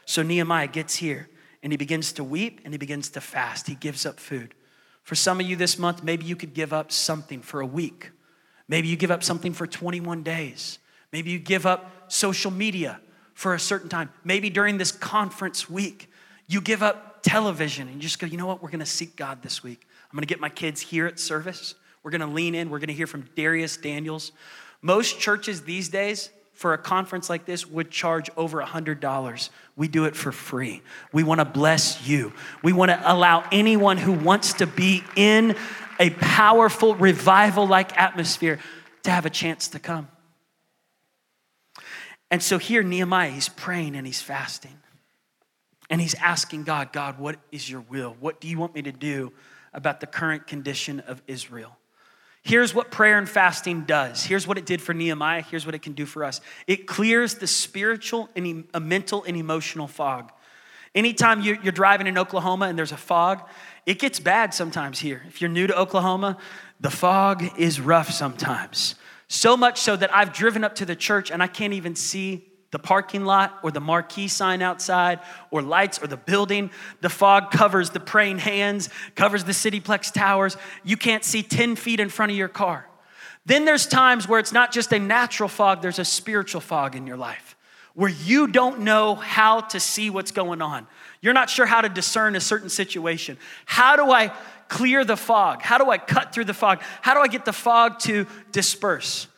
[0.06, 1.28] So Nehemiah gets here
[1.62, 3.66] and he begins to weep and he begins to fast.
[3.66, 4.54] He gives up food.
[5.02, 8.10] For some of you this month, maybe you could give up something for a week.
[8.68, 10.78] Maybe you give up something for 21 days.
[11.12, 13.00] Maybe you give up social media
[13.34, 14.10] for a certain time.
[14.24, 16.10] Maybe during this conference week,
[16.46, 18.62] you give up television and you just go, you know what?
[18.62, 19.86] We're going to seek God this week.
[20.10, 21.74] I'm going to get my kids here at service.
[22.02, 22.70] We're going to lean in.
[22.70, 24.32] We're going to hear from Dharius Daniels.
[24.82, 29.50] Most churches these days, for a conference like this would charge over $100.
[29.74, 30.82] We do it for free.
[31.12, 32.32] We want to bless you.
[32.62, 35.56] We want to allow anyone who wants to be in
[35.98, 38.60] a powerful revival like atmosphere
[39.02, 40.08] to have a chance to come.
[42.30, 44.78] And so here, Nehemiah, he's praying and he's fasting.
[45.90, 48.16] And he's asking God, God, what is your will?
[48.20, 49.32] What do you want me to do
[49.74, 51.76] about the current condition of Israel?
[52.44, 54.24] Here's what prayer and fasting does.
[54.24, 55.42] Here's what it did for Nehemiah.
[55.42, 59.86] Here's what it can do for us it clears the spiritual and mental and emotional
[59.86, 60.32] fog.
[60.94, 63.48] Anytime you're driving in Oklahoma and there's a fog,
[63.86, 65.22] it gets bad sometimes here.
[65.26, 66.36] If you're new to Oklahoma,
[66.80, 68.96] the fog is rough sometimes.
[69.26, 72.51] So much so that I've driven up to the church and I can't even see
[72.72, 76.70] the parking lot or the marquee sign outside or lights or the building.
[77.00, 80.56] The fog covers the praying hands, covers the Cityplex towers.
[80.82, 82.88] You can't see 10 feet in front of your car.
[83.46, 87.06] Then there's times where it's not just a natural fog, there's a spiritual fog in
[87.06, 87.56] your life
[87.94, 90.86] where you don't know how to see what's going on.
[91.20, 93.36] You're not sure how to discern a certain situation.
[93.66, 94.32] How do I
[94.68, 95.60] clear the fog?
[95.60, 96.80] How do I cut through the fog?
[97.02, 99.28] How do I get the fog to disperse?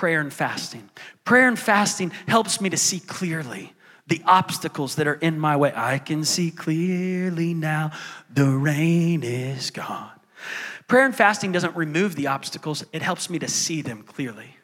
[0.00, 0.88] Prayer and fasting.
[1.26, 3.74] Prayer and fasting helps me to see clearly
[4.06, 5.74] the obstacles that are in my way.
[5.76, 7.90] I can see clearly now,
[8.32, 10.18] the rain is gone.
[10.88, 14.56] Prayer and fasting doesn't remove the obstacles, it helps me to see them clearly.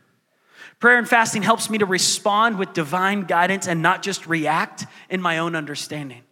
[0.80, 5.20] Prayer and fasting helps me to respond with divine guidance and not just react in
[5.20, 6.22] my own understanding.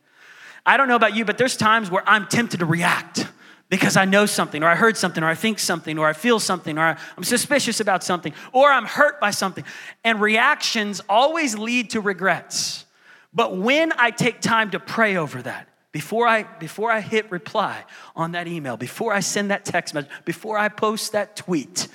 [0.65, 3.27] I don't know about you, but there's times where I'm tempted to react
[3.75, 6.39] because I know something, or I heard something, or I think something, or I feel
[6.39, 9.65] something, or I'm suspicious about something, or I'm hurt by something.
[10.05, 12.85] And reactions always lead to regrets.
[13.33, 17.83] But when I take time to pray over that, before I, before I hit reply
[18.15, 21.89] on that email, before I send that text message, before I post that tweet,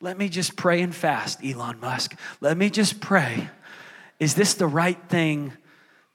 [0.00, 2.18] let me just pray and fast, Elon Musk.
[2.40, 3.50] Let me just pray.
[4.18, 5.52] Is this the right thing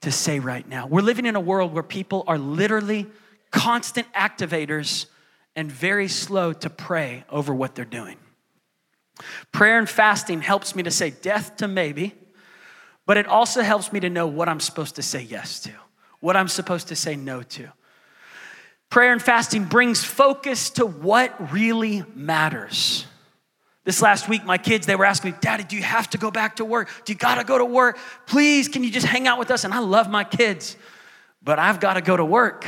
[0.02, 0.86] to say right now?
[0.86, 3.06] We're living in a world where people are literally
[3.50, 5.06] constant activators
[5.56, 8.16] and very slow to pray over what they're doing.
[9.52, 12.14] Prayer and fasting helps me to say death to maybe,
[13.06, 15.72] but it also helps me to know what I'm supposed to say yes to,
[16.20, 17.68] what I'm supposed to say no to.
[18.88, 23.06] Prayer and fasting brings focus to what really matters.
[23.84, 26.30] This last week, my kids, they were asking me, Daddy, do you have to go
[26.30, 26.90] back to work?
[27.04, 27.98] Do you gotta go to work?
[28.26, 29.64] Please, can you just hang out with us?
[29.64, 30.76] And I love my kids,
[31.42, 32.66] but I've gotta go to work.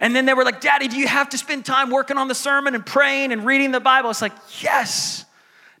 [0.00, 2.34] And then they were like, Daddy, do you have to spend time working on the
[2.34, 4.10] sermon and praying and reading the Bible?
[4.10, 5.24] It's like, yes.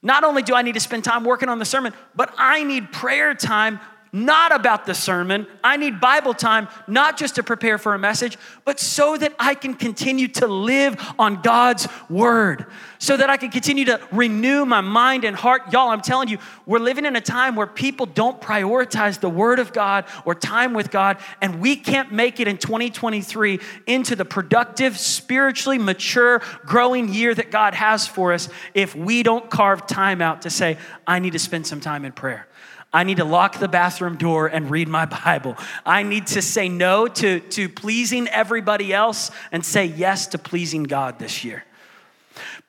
[0.02, 2.92] Not only do I need to spend time working on the sermon, but I need
[2.92, 3.80] prayer time
[4.12, 5.46] not about the sermon.
[5.62, 9.54] I need Bible time, not just to prepare for a message, but so that I
[9.54, 12.66] can continue to live on God's word,
[12.98, 15.72] so that I can continue to renew my mind and heart.
[15.72, 19.58] Y'all, I'm telling you, we're living in a time where people don't prioritize the word
[19.58, 24.24] of God or time with God, and we can't make it in 2023 into the
[24.24, 30.22] productive, spiritually mature, growing year that God has for us if we don't carve time
[30.22, 32.46] out to say, I need to spend some time in prayer.
[32.92, 35.56] I need to lock the bathroom door and read my Bible.
[35.84, 40.84] I need to say no to, to pleasing everybody else and say yes to pleasing
[40.84, 41.64] God this year.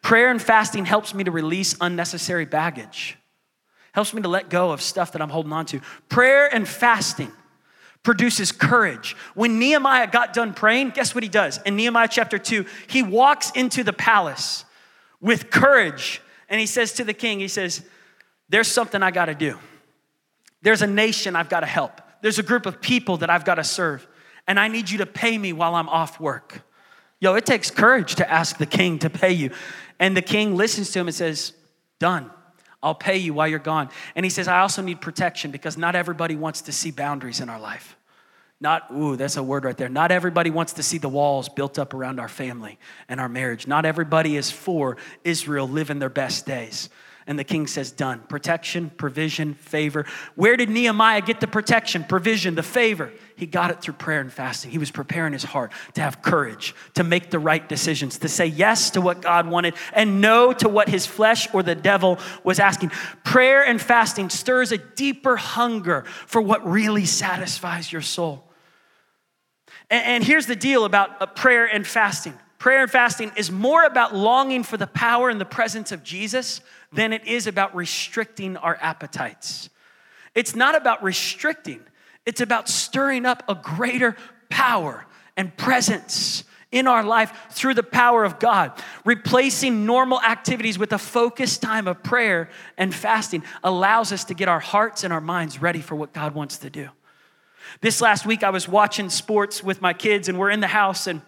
[0.01, 3.17] Prayer and fasting helps me to release unnecessary baggage,
[3.93, 5.81] helps me to let go of stuff that I'm holding on to.
[6.09, 7.31] Prayer and fasting
[8.03, 9.15] produces courage.
[9.35, 11.59] When Nehemiah got done praying, guess what he does?
[11.65, 14.65] In Nehemiah chapter 2, he walks into the palace
[15.21, 17.85] with courage and he says to the king, he says,
[18.49, 19.59] There's something I got to do.
[20.61, 22.01] There's a nation I've got to help.
[22.21, 24.07] There's a group of people that I've got to serve.
[24.47, 26.61] And I need you to pay me while I'm off work.
[27.19, 29.51] Yo, it takes courage to ask the king to pay you.
[29.99, 31.53] And the king listens to him and says,
[31.99, 32.31] Done.
[32.81, 33.89] I'll pay you while you're gone.
[34.15, 37.49] And he says, I also need protection because not everybody wants to see boundaries in
[37.49, 37.97] our life.
[38.61, 39.89] Not, ooh, that's a word right there.
[39.89, 43.67] Not everybody wants to see the walls built up around our family and our marriage.
[43.67, 46.89] Not everybody is for Israel living their best days.
[47.29, 48.21] And the king says, Done.
[48.21, 50.07] Protection, provision, favor.
[50.33, 53.13] Where did Nehemiah get the protection, provision, the favor?
[53.35, 54.71] He got it through prayer and fasting.
[54.71, 58.47] He was preparing his heart to have courage, to make the right decisions, to say
[58.47, 62.59] yes to what God wanted and no to what his flesh or the devil was
[62.59, 62.89] asking.
[63.23, 68.43] Prayer and fasting stirs a deeper hunger for what really satisfies your soul.
[69.91, 74.13] And, here's the deal about uh, prayer and fasting prayer and fasting is more about
[74.13, 78.77] longing for the power and the presence of Jesus than it is about restricting our
[78.81, 79.69] appetites.
[80.35, 81.81] It's not about restricting,
[82.25, 84.15] it's about stirring up a greater
[84.49, 88.71] power and presence in our life through the power of God.
[89.05, 94.47] Replacing normal activities with a focused time of prayer and fasting allows us to get
[94.47, 96.89] our hearts and our minds ready for what God wants to do.
[97.81, 101.07] This last week, I was watching sports with my kids, and we're in the house,
[101.07, 101.21] and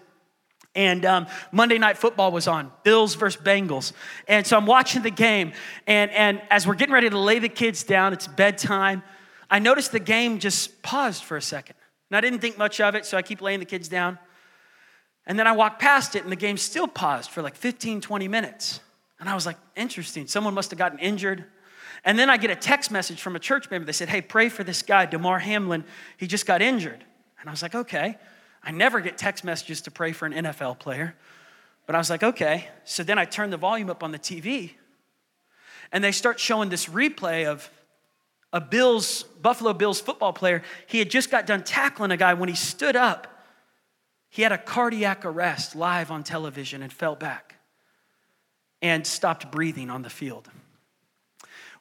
[0.76, 3.92] and um, Monday Night Football was on, Bills versus Bengals.
[4.28, 5.52] And so I'm watching the game,
[5.86, 9.04] and, and as we're getting ready to lay the kids down, it's bedtime,
[9.50, 11.76] I noticed the game just paused for a second.
[12.10, 14.18] And I didn't think much of it, so I keep laying the kids down.
[15.26, 18.28] And then I walked past it, and the game still paused for like 15, 20
[18.28, 18.80] minutes.
[19.20, 21.46] And I was like, interesting, someone must have gotten injured.
[22.04, 23.86] And then I get a text message from a church member.
[23.86, 25.84] They said, hey, pray for this guy, Damar Hamlin.
[26.18, 27.04] He just got injured.
[27.40, 28.18] And I was like, okay.
[28.64, 31.16] I never get text messages to pray for an NFL player.
[31.86, 32.68] But I was like, okay.
[32.84, 34.72] So then I turned the volume up on the TV,
[35.92, 37.70] and they start showing this replay of
[38.54, 40.62] a Bills, Buffalo Bills football player.
[40.88, 42.34] He had just got done tackling a guy.
[42.34, 43.28] When he stood up,
[44.30, 47.56] he had a cardiac arrest live on television and fell back
[48.82, 50.50] and stopped breathing on the field.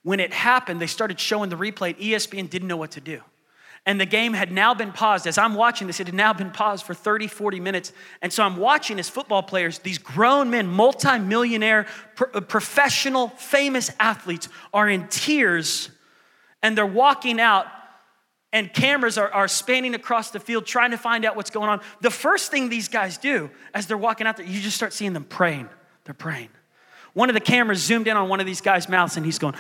[0.03, 1.97] When it happened, they started showing the replay.
[1.99, 3.21] ESPN didn't know what to do.
[3.87, 5.27] And the game had now been paused.
[5.27, 7.93] As I'm watching this, it had now been paused for 30, 40 minutes.
[8.21, 13.91] And so I'm watching as football players, these grown men, multimillionaire, pro- uh, professional, famous
[13.99, 15.91] athletes, are in tears
[16.63, 17.67] and they're walking out,
[18.53, 21.81] and cameras are, are spanning across the field trying to find out what's going on.
[22.01, 25.13] The first thing these guys do as they're walking out there, you just start seeing
[25.13, 25.69] them praying.
[26.05, 26.49] They're praying.
[27.13, 29.55] One of the cameras zoomed in on one of these guys' mouths and he's going,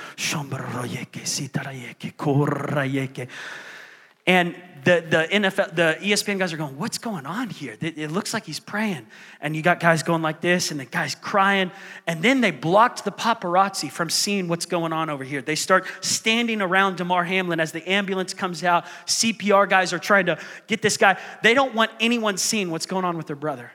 [4.26, 4.54] and
[4.85, 7.76] the, the NFL, the ESPN guys are going, what's going on here?
[7.80, 9.06] It looks like he's praying.
[9.40, 11.70] And you got guys going like this, and the guy's crying.
[12.06, 15.42] And then they blocked the paparazzi from seeing what's going on over here.
[15.42, 18.85] They start standing around Damar Hamlin as the ambulance comes out.
[19.06, 21.18] CPR guys are trying to get this guy.
[21.42, 23.70] They don't want anyone seeing what's going on with their brother.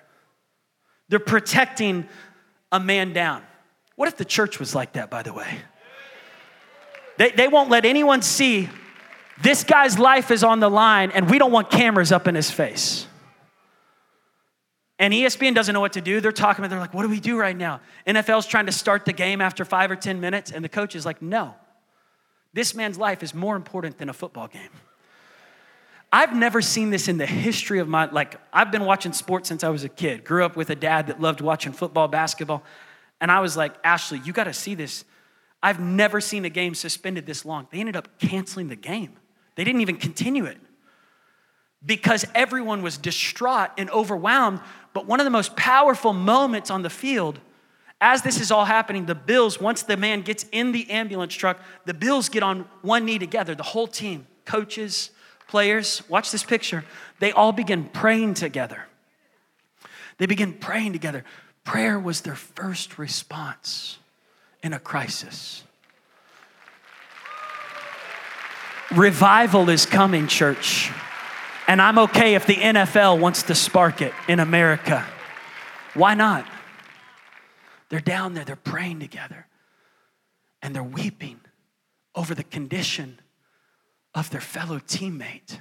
[1.10, 2.08] They're protecting
[2.72, 3.44] a man down.
[3.96, 5.60] What if the church was like that, by the way?
[7.18, 8.70] They, they won't let anyone see
[9.42, 12.50] this guy's life is on the line, and we don't want cameras up in his
[12.50, 13.08] face.
[14.98, 16.22] And ESPN doesn't know what to do.
[16.22, 17.82] They're talking about, they're like, what do we do right now?
[18.08, 21.06] NFL's trying to start the game after five or 10 minutes, and the coach is
[21.06, 21.54] like, no.
[22.54, 24.70] This man's life is more important than a football game.
[26.14, 29.66] I've never seen this in the history of my like I've been watching sports since
[29.66, 30.24] I was a kid.
[30.24, 32.64] Grew up with a dad that loved watching football, basketball,
[33.20, 35.04] and I was like, "Ashley, you got to see this.
[35.62, 39.18] I've never seen a game suspended this long." They ended up canceling the game.
[39.56, 40.58] They didn't even continue it
[41.86, 44.60] because everyone was distraught and overwhelmed.
[44.94, 47.40] But one of the most powerful moments on the field,
[48.02, 51.60] as this is all happening, the Bills, once the man gets in the ambulance truck,
[51.86, 55.12] the Bills get on one knee together, the whole team, coaches,
[55.48, 56.02] players.
[56.10, 56.84] Watch this picture.
[57.20, 58.86] They all begin praying together.
[60.18, 61.24] They begin praying together.
[61.64, 64.00] Prayer was their first response
[64.64, 65.64] in a crisis.
[68.96, 70.90] Revival is coming, church.
[71.68, 75.06] And I'm okay if the NFL wants to spark it in America.
[75.96, 76.48] Why not?
[77.90, 79.48] They're down there, they're praying together,
[80.62, 81.42] and they're weeping
[82.16, 83.20] over the condition
[84.14, 85.60] of their fellow teammate.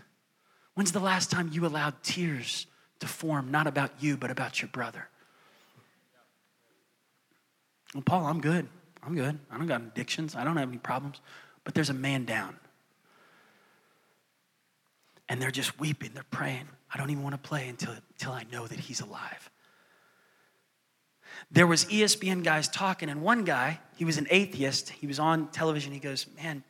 [0.74, 2.66] When's the last time you allowed tears
[3.00, 5.08] to form, not about you, but about your brother?
[7.94, 8.68] Well, Paul, I'm good.
[9.02, 9.38] I'm good.
[9.50, 10.36] I don't got addictions.
[10.36, 11.20] I don't have any problems.
[11.64, 12.58] But there's a man down
[15.28, 16.68] and they're just weeping, they're praying.
[16.92, 19.50] I don't even want to play until, until I know that he's alive.
[21.50, 25.48] There was ESPN guys talking, and one guy, he was an atheist, he was on
[25.48, 26.62] television, he goes, Man,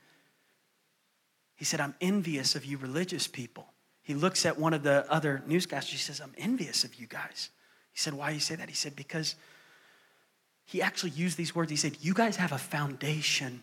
[1.56, 3.66] he said, I'm envious of you religious people.
[4.02, 7.50] He looks at one of the other newscasters, he says, I'm envious of you guys.
[7.92, 8.68] He said, Why do you say that?
[8.68, 9.36] He said, Because
[10.66, 11.70] he actually used these words.
[11.70, 13.62] He said, You guys have a foundation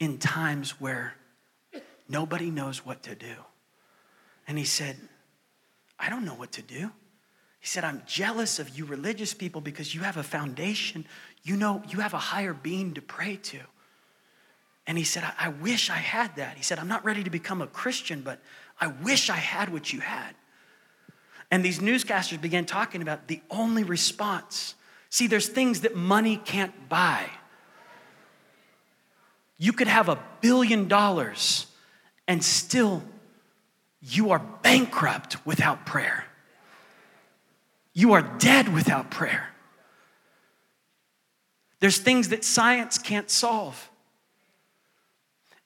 [0.00, 1.14] in times where
[2.08, 3.34] nobody knows what to do.
[4.50, 4.96] And he said,
[5.96, 6.90] I don't know what to do.
[7.60, 11.06] He said, I'm jealous of you religious people because you have a foundation.
[11.44, 13.60] You know, you have a higher being to pray to.
[14.88, 16.56] And he said, I, I wish I had that.
[16.56, 18.40] He said, I'm not ready to become a Christian, but
[18.80, 20.34] I wish I had what you had.
[21.52, 24.74] And these newscasters began talking about the only response.
[25.10, 27.30] See, there's things that money can't buy.
[29.58, 31.68] You could have a billion dollars
[32.26, 33.04] and still
[34.02, 36.24] you are bankrupt without prayer.
[37.92, 39.48] You are dead without prayer.
[41.80, 43.90] There's things that science can't solve.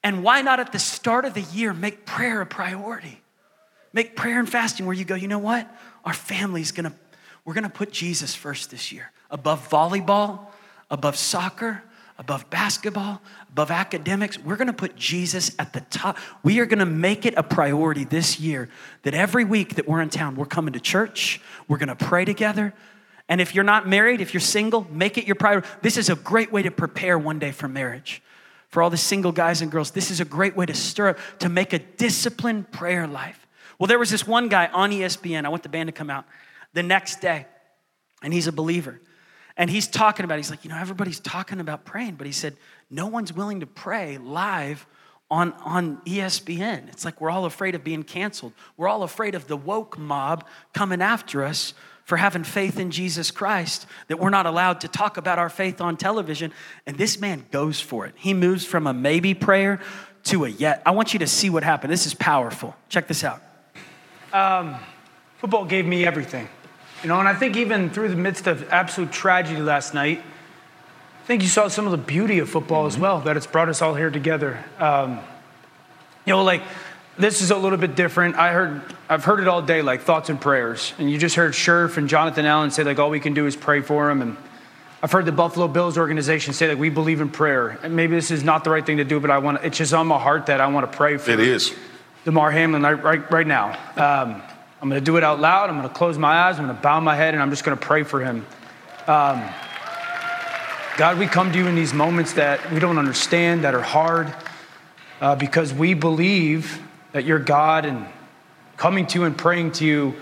[0.03, 3.21] And why not at the start of the year make prayer a priority?
[3.93, 5.73] Make prayer and fasting where you go, you know what?
[6.05, 6.93] Our family's gonna,
[7.45, 10.47] we're gonna put Jesus first this year, above volleyball,
[10.91, 11.83] above soccer,
[12.19, 14.39] above basketball, above academics.
[14.39, 16.19] We're gonna put Jesus at the top.
[16.43, 18.69] We are gonna make it a priority this year
[19.03, 22.73] that every week that we're in town, we're coming to church, we're gonna pray together.
[23.29, 25.67] And if you're not married, if you're single, make it your priority.
[25.83, 28.23] This is a great way to prepare one day for marriage.
[28.69, 31.19] For all the single guys and girls, this is a great way to stir up,
[31.39, 33.47] to make a disciplined prayer life.
[33.79, 35.45] Well, there was this one guy on ESPN.
[35.45, 36.27] I want the band to come out
[36.75, 37.47] the next day,
[38.23, 39.01] and he's a believer.
[39.57, 42.57] And he's talking about, he's like, you know, everybody's talking about praying, but he said,
[42.91, 44.87] no one's willing to pray live
[45.31, 46.89] on, on ESPN.
[46.89, 48.53] It's like we're all afraid of being canceled.
[48.77, 51.75] We're all afraid of the woke mob coming after us
[52.05, 55.81] for having faith in Jesus Christ, that we're not allowed to talk about our faith
[55.81, 56.53] on television.
[56.87, 58.13] And this man goes for it.
[58.17, 59.81] He moves from a maybe prayer
[60.25, 60.83] to a yet.
[60.85, 61.93] I want you to see what happened.
[61.93, 62.77] This is powerful.
[62.91, 63.43] Check this out.
[64.33, 64.77] Um,
[65.39, 66.49] football gave me everything.
[67.05, 70.21] You know, and I think even through the midst of absolute tragedy last night,
[71.23, 72.97] I think you saw some of the beauty of football mm-hmm.
[72.97, 74.65] as well, that it's brought us all here together.
[74.79, 75.21] Um,
[76.25, 76.63] you know, like
[77.19, 78.37] this is a little bit different.
[78.37, 80.95] I heard, I've heard it all day, like thoughts and prayers.
[80.97, 83.55] And you just heard Scherff and Jonathan Allen say, like, all we can do is
[83.55, 84.23] pray for him.
[84.23, 84.39] And
[85.03, 87.79] I've heard the Buffalo Bills organization say, like, we believe in prayer.
[87.83, 89.93] And maybe this is not the right thing to do, but I want, it's just
[89.93, 91.33] on my heart that I want to pray for.
[91.33, 91.75] It is.
[92.25, 93.79] Damar Hamlin right, right, right now.
[93.97, 94.43] Um,
[94.85, 95.71] I'm going to do it out loud.
[95.71, 96.59] I'm going to close my eyes.
[96.59, 98.45] I'm going to bow my head and I'm just going to pray for him.
[99.07, 99.43] Um,
[100.99, 104.35] God, we come to you in these moments that we don't understand, that are hard,
[105.23, 106.83] uh, because we believe
[107.13, 108.05] that you're God and
[108.77, 110.17] coming to you and praying to you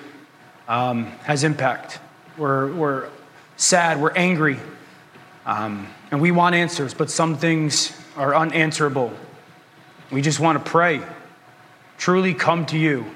[0.68, 1.98] um, has impact.
[2.38, 3.08] We're, we're
[3.56, 4.60] sad, we're angry,
[5.44, 9.12] um, and we want answers, but some things are unanswerable.
[10.12, 11.02] We just want to pray,
[11.98, 13.06] truly come to you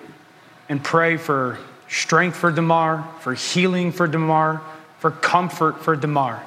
[0.68, 1.58] and pray for
[1.88, 4.62] strength for Damar, for healing for Damar,
[4.98, 6.42] for comfort for Damar,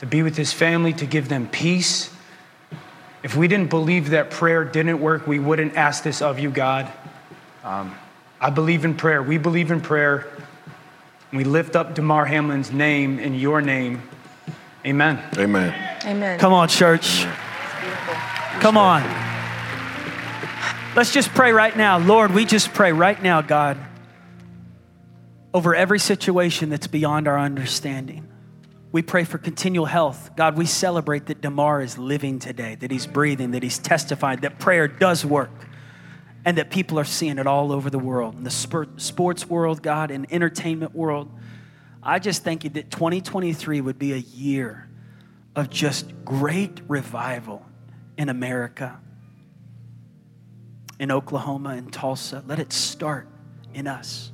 [0.00, 2.10] to be with his family, to give them peace.
[3.22, 6.92] If we didn't believe that prayer didn't work, we wouldn't ask this of you, God.
[7.62, 7.94] Um,
[8.40, 9.22] I believe in prayer.
[9.22, 10.26] We believe in prayer.
[11.32, 14.02] We lift up Damar Hamlin's name in your name.
[14.84, 15.18] Amen.
[15.38, 15.98] Amen.
[16.04, 16.38] Amen.
[16.38, 17.24] Come on, church.
[18.60, 19.33] Come on.
[20.96, 21.98] Let's just pray right now.
[21.98, 23.78] Lord, we just pray right now, God,
[25.52, 28.28] over every situation that's beyond our understanding.
[28.92, 30.36] We pray for continual health.
[30.36, 34.60] God, we celebrate that Damar is living today, that he's breathing, that he's testified, that
[34.60, 35.50] prayer does work,
[36.44, 40.12] and that people are seeing it all over the world, in the sports world, God,
[40.12, 41.28] in entertainment world.
[42.04, 44.88] I just thank you that 2023 would be a year
[45.56, 47.66] of just great revival
[48.16, 49.00] in America
[51.04, 52.42] in Oklahoma and Tulsa.
[52.46, 53.28] Let it start
[53.74, 54.32] in us.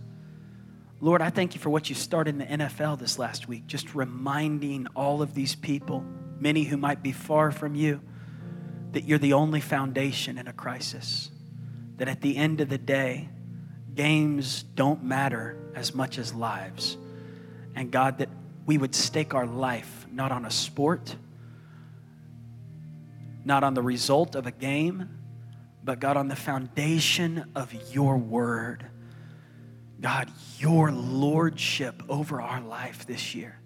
[1.00, 3.92] Lord, I thank you for what you started in the NFL this last week, just
[3.92, 6.04] reminding all of these people,
[6.38, 8.00] many who might be far from you,
[8.92, 11.32] that you're the only foundation in a crisis.
[11.96, 13.30] That at the end of the day,
[13.96, 16.96] games don't matter as much as lives.
[17.74, 18.28] And God, that
[18.64, 21.16] we would stake our life not on a sport,
[23.44, 25.16] not on the result of a game,
[25.82, 28.86] but God, on the foundation of your word.
[30.00, 33.60] God, your lordship over our life this year.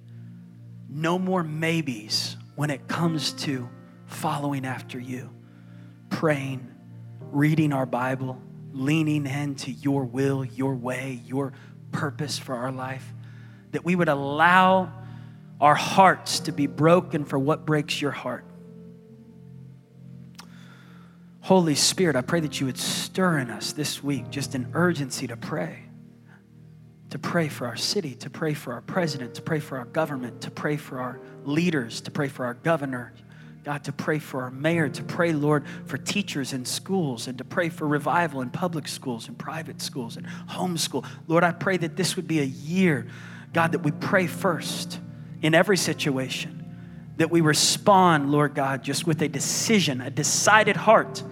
[0.88, 3.68] No more maybes when it comes to
[4.06, 5.30] following after you,
[6.10, 6.70] praying,
[7.20, 8.40] reading our Bible,
[8.72, 11.52] leaning into your will, your way, your
[11.92, 13.12] purpose for our life.
[13.72, 14.92] That we would allow
[15.60, 18.44] our hearts to be broken for what breaks your heart
[21.44, 25.26] Holy Spirit, I pray that you would stir in us this week just an urgency
[25.26, 25.80] to pray.
[27.10, 30.40] To pray for our city, to pray for our president, to pray for our government,
[30.40, 33.12] to pray for our leaders, to pray for our governor,
[33.62, 37.44] God, to pray for our mayor, to pray, Lord, for teachers in schools, and to
[37.44, 41.04] pray for revival in public schools and private schools and homeschool.
[41.28, 43.06] Lord, I pray that this would be a year,
[43.52, 44.98] God, that we pray first
[45.42, 46.64] in every situation,
[47.18, 51.22] that we respond, Lord God, just with a decision, a decided heart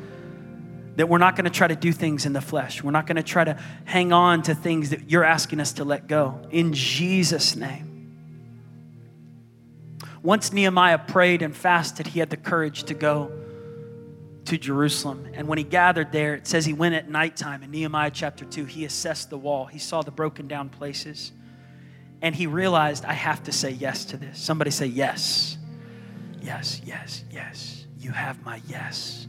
[0.97, 2.83] that we're not going to try to do things in the flesh.
[2.83, 5.85] We're not going to try to hang on to things that you're asking us to
[5.85, 6.41] let go.
[6.51, 7.89] In Jesus' name.
[10.23, 13.33] Once Nehemiah prayed and fasted, he had the courage to go
[14.45, 15.29] to Jerusalem.
[15.35, 17.63] And when he gathered there, it says he went at nighttime.
[17.63, 21.33] In Nehemiah chapter 2, he assessed the wall, he saw the broken down places.
[22.21, 24.39] And he realized, I have to say yes to this.
[24.39, 25.59] Somebody say yes.
[26.41, 27.87] Yes, yes, yes.
[27.99, 29.27] You have my yes.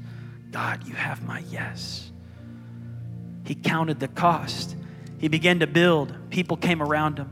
[0.53, 2.11] God, you have my yes.
[3.43, 4.75] He counted the cost.
[5.17, 6.13] He began to build.
[6.29, 7.29] People came around him.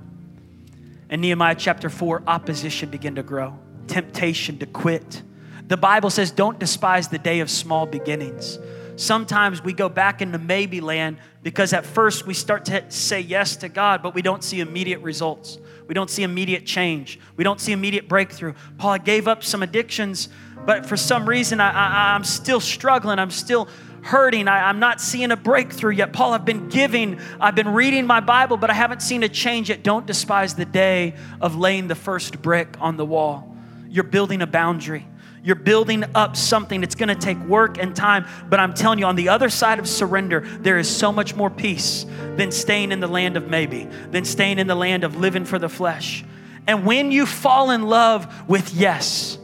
[1.09, 3.57] In Nehemiah chapter 4, opposition began to grow,
[3.87, 5.21] temptation to quit.
[5.67, 8.57] The Bible says, don't despise the day of small beginnings.
[8.95, 13.55] Sometimes we go back into maybe land because at first we start to say yes
[13.57, 15.57] to God, but we don't see immediate results.
[15.87, 17.19] We don't see immediate change.
[17.35, 18.53] We don't see immediate breakthrough.
[18.77, 20.29] Paul, I gave up some addictions,
[20.65, 23.19] but for some reason I, I'm still struggling.
[23.19, 23.67] I'm still
[24.01, 24.47] hurting.
[24.47, 26.13] I, am not seeing a breakthrough yet.
[26.13, 29.69] Paul, I've been giving, I've been reading my Bible, but I haven't seen a change
[29.69, 29.83] yet.
[29.83, 33.55] Don't despise the day of laying the first brick on the wall.
[33.89, 35.07] You're building a boundary.
[35.43, 36.83] You're building up something.
[36.83, 39.79] It's going to take work and time, but I'm telling you, on the other side
[39.79, 42.05] of surrender, there is so much more peace
[42.35, 45.57] than staying in the land of maybe, than staying in the land of living for
[45.57, 46.23] the flesh.
[46.67, 49.39] And when you fall in love with yes,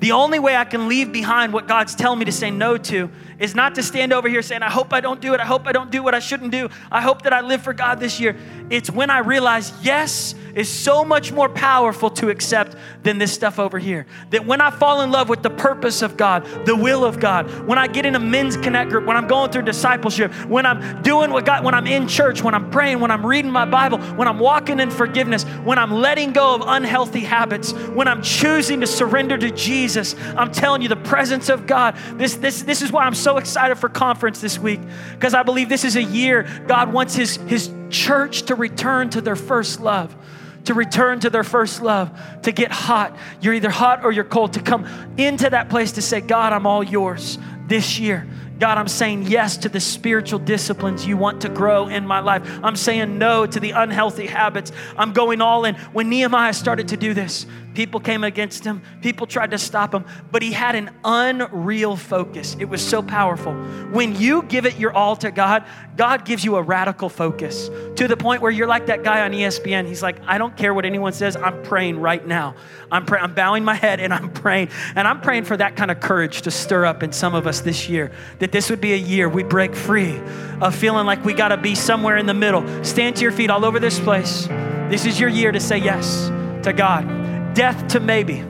[0.00, 3.10] the only way I can leave behind what God's telling me to say no to
[3.38, 5.40] is not to stand over here saying, I hope I don't do it.
[5.40, 6.68] I hope I don't do what I shouldn't do.
[6.90, 8.36] I hope that I live for God this year.
[8.70, 13.58] It's when I realize yes is so much more powerful to accept than this stuff
[13.58, 14.06] over here.
[14.30, 17.66] That when I fall in love with the purpose of God, the will of God,
[17.66, 21.02] when I get in a men's connect group, when I'm going through discipleship, when I'm
[21.02, 23.98] doing what God, when I'm in church, when I'm praying, when I'm reading my Bible,
[23.98, 28.80] when I'm walking in forgiveness, when I'm letting go of unhealthy habits, when I'm choosing
[28.80, 31.96] to surrender to Jesus, I'm telling you the presence of God.
[32.14, 34.80] This, this, this is why I'm so excited for conference this week
[35.14, 39.20] because I believe this is a year God wants his, his church to return to
[39.20, 40.16] their first love
[40.64, 42.10] to return to their first love,
[42.42, 43.16] to get hot.
[43.40, 46.66] You're either hot or you're cold, to come into that place to say, God, I'm
[46.66, 48.28] all yours this year.
[48.58, 52.42] God, I'm saying yes to the spiritual disciplines you want to grow in my life.
[52.62, 54.72] I'm saying no to the unhealthy habits.
[54.96, 55.76] I'm going all in.
[55.92, 57.46] When Nehemiah started to do this,
[57.78, 62.56] People came against him, people tried to stop him, but he had an unreal focus.
[62.58, 63.54] It was so powerful.
[63.92, 65.64] When you give it your all to God,
[65.96, 69.30] God gives you a radical focus to the point where you're like that guy on
[69.30, 69.86] ESPN.
[69.86, 72.56] He's like, I don't care what anyone says, I'm praying right now.
[72.90, 74.70] I'm, pray- I'm bowing my head and I'm praying.
[74.96, 77.60] And I'm praying for that kind of courage to stir up in some of us
[77.60, 78.10] this year,
[78.40, 80.20] that this would be a year we break free
[80.60, 82.82] of feeling like we got to be somewhere in the middle.
[82.82, 84.48] Stand to your feet all over this place.
[84.90, 86.26] This is your year to say yes
[86.64, 87.27] to God
[87.58, 88.44] death to maybe.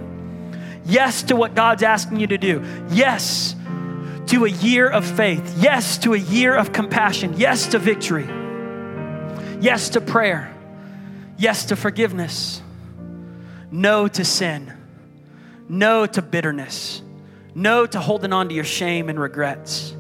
[0.84, 2.62] Yes to what God's asking you to do.
[2.90, 3.56] Yes
[4.26, 5.56] to a year of faith.
[5.59, 7.32] Yes to a year of compassion.
[7.38, 8.26] Yes to victory.
[9.62, 10.54] Yes to prayer.
[11.38, 12.61] Yes to forgiveness.
[13.70, 14.74] No to sin.
[15.70, 17.00] No to bitterness.
[17.54, 19.96] No to holding on to your shame and regrets.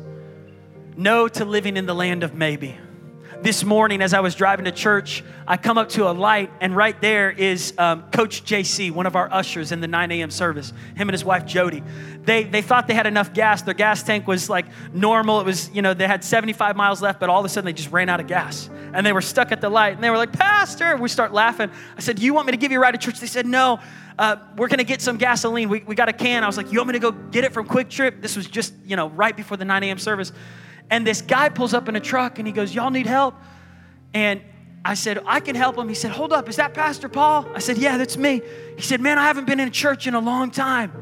[0.98, 2.76] No to living in the land of maybe
[3.42, 6.74] this morning as I was driving to church, I come up to a light, and
[6.74, 10.30] right there is um, Coach JC, one of our ushers in the 9 a.m.
[10.30, 11.82] service, him and his wife Jody.
[12.24, 13.62] They, they thought they had enough gas.
[13.62, 15.40] Their gas tank was like normal.
[15.40, 17.72] It was, you know, they had 75 miles left, but all of a sudden they
[17.72, 18.68] just ran out of gas.
[18.92, 21.70] And they were stuck at the light, and they were like, Pastor, we start laughing.
[21.96, 23.20] I said, Do you want me to give you a ride to church?
[23.20, 23.80] They said, No.
[24.18, 25.68] Uh, we're to get some gasoline.
[25.68, 26.42] We, we got a can.
[26.42, 28.20] I was like, You want me to go get it from QuikTrip?
[28.20, 29.98] This was just, you know, right before the 9 a.m.
[29.98, 30.32] service.
[30.90, 33.34] And this guy pulls up in a truck and he goes, Y'all need help?
[34.14, 34.40] And
[34.84, 35.88] I said, I can help him.
[35.88, 37.46] He said, Hold up, is that Pastor Paul?
[37.54, 38.40] I said, Yeah, that's me.
[38.76, 40.92] He said, Man, I haven't been in church in a long time.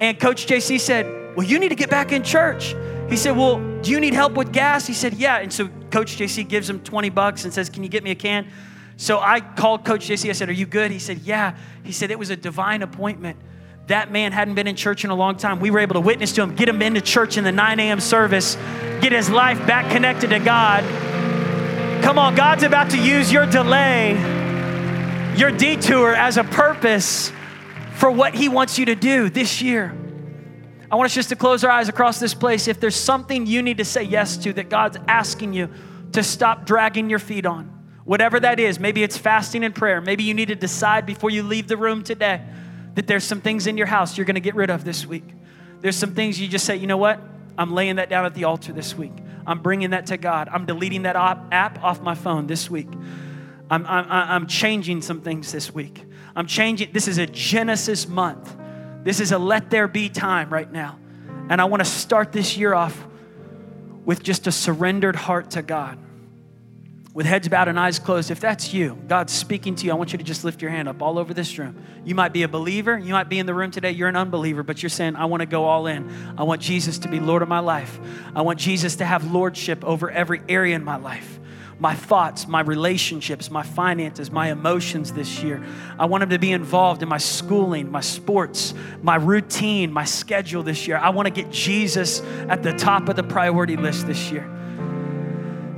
[0.00, 2.74] And Coach JC said, Well, you need to get back in church.
[3.08, 4.86] He said, Well, do you need help with gas?
[4.86, 5.38] He said, Yeah.
[5.38, 8.14] And so Coach JC gives him 20 bucks and says, Can you get me a
[8.14, 8.46] can?
[8.96, 10.28] So I called Coach JC.
[10.28, 10.90] I said, Are you good?
[10.90, 11.56] He said, Yeah.
[11.82, 13.38] He said, It was a divine appointment.
[13.88, 15.60] That man hadn't been in church in a long time.
[15.60, 18.00] We were able to witness to him, get him into church in the 9 a.m.
[18.00, 18.56] service,
[19.00, 20.84] get his life back connected to God.
[22.02, 24.12] Come on, God's about to use your delay,
[25.36, 27.32] your detour as a purpose
[27.94, 29.96] for what He wants you to do this year.
[30.90, 32.68] I want us just to close our eyes across this place.
[32.68, 35.70] If there's something you need to say yes to that God's asking you
[36.12, 37.66] to stop dragging your feet on,
[38.04, 40.00] whatever that is, maybe it's fasting and prayer.
[40.00, 42.42] Maybe you need to decide before you leave the room today
[42.98, 45.22] that there's some things in your house you're going to get rid of this week.
[45.82, 47.20] There's some things you just say, you know what?
[47.56, 49.12] I'm laying that down at the altar this week.
[49.46, 50.48] I'm bringing that to God.
[50.50, 52.88] I'm deleting that app off my phone this week.
[53.70, 56.04] I'm, I'm, I'm changing some things this week.
[56.34, 56.90] I'm changing.
[56.90, 58.56] This is a Genesis month.
[59.04, 60.98] This is a let there be time right now.
[61.50, 63.06] And I want to start this year off
[64.04, 66.00] with just a surrendered heart to God
[67.14, 70.12] with heads bowed and eyes closed, if that's you, God's speaking to you, I want
[70.12, 71.82] you to just lift your hand up all over this room.
[72.04, 74.62] You might be a believer, you might be in the room today, you're an unbeliever,
[74.62, 76.08] but you're saying, I want to go all in.
[76.36, 77.98] I want Jesus to be Lord of my life.
[78.36, 81.40] I want Jesus to have lordship over every area in my life.
[81.78, 85.62] my thoughts, my relationships, my finances, my emotions this year.
[85.98, 90.62] I want Him to be involved in my schooling, my sports, my routine, my schedule
[90.62, 90.96] this year.
[90.96, 94.52] I want to get Jesus at the top of the priority list this year.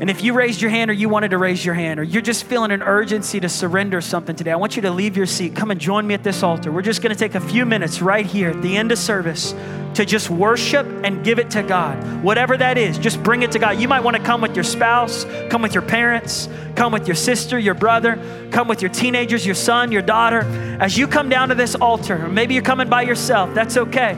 [0.00, 2.22] And if you raised your hand or you wanted to raise your hand or you're
[2.22, 5.54] just feeling an urgency to surrender something today, I want you to leave your seat.
[5.54, 6.72] Come and join me at this altar.
[6.72, 9.54] We're just going to take a few minutes right here at the end of service
[9.96, 12.22] to just worship and give it to God.
[12.22, 13.78] Whatever that is, just bring it to God.
[13.78, 17.16] You might want to come with your spouse, come with your parents, come with your
[17.16, 18.16] sister, your brother,
[18.52, 20.40] come with your teenagers, your son, your daughter.
[20.80, 24.16] As you come down to this altar, or maybe you're coming by yourself, that's okay.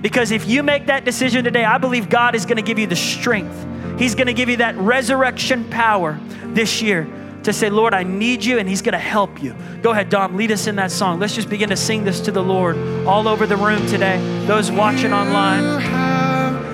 [0.00, 2.86] Because if you make that decision today, I believe God is going to give you
[2.86, 3.66] the strength
[3.98, 7.08] He's going to give you that resurrection power this year
[7.44, 9.54] to say, Lord, I need you, and He's going to help you.
[9.82, 11.18] Go ahead, Dom, lead us in that song.
[11.18, 12.76] Let's just begin to sing this to the Lord
[13.06, 15.82] all over the room today, those watching online,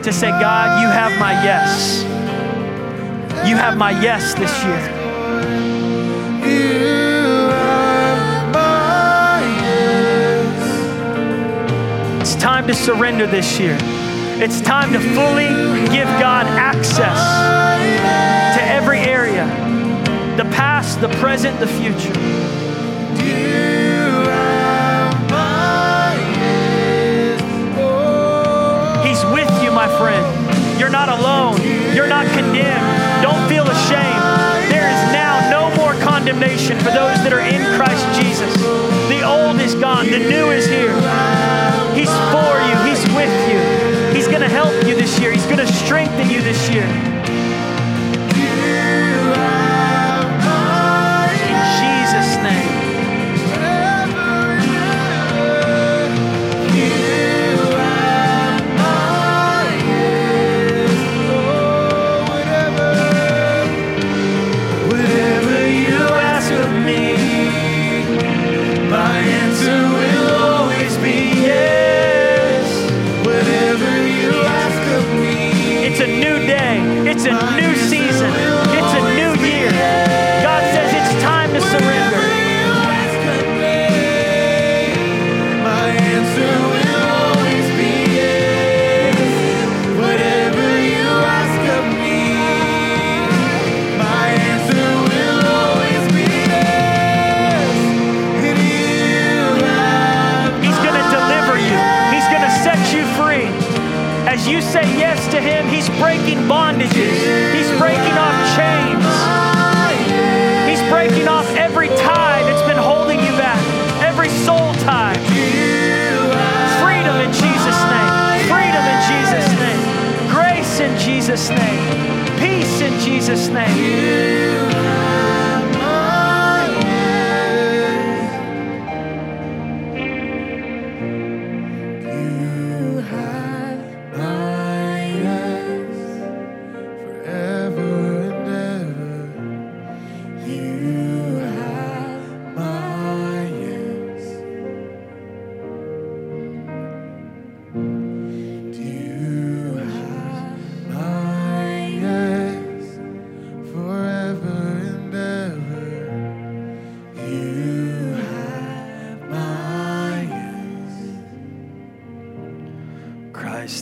[0.02, 2.02] to say, God, you have my yes.
[3.48, 4.94] You have my yes this year.
[12.20, 13.78] It's time to surrender this year.
[14.40, 15.48] It's time to fully
[15.90, 17.18] give God access
[18.56, 19.46] to every area
[20.36, 22.14] the past, the present, the future.
[29.02, 30.78] He's with you, my friend.
[30.78, 31.60] You're not alone.
[31.92, 33.22] You're not condemned.
[33.22, 34.22] Don't feel ashamed.
[34.70, 38.54] There is now no more condemnation for those that are in Christ Jesus.
[39.10, 40.94] The old is gone, the new is here.
[41.98, 42.77] He's for you,
[44.48, 45.32] help you this year.
[45.32, 47.17] He's going to strengthen you this year.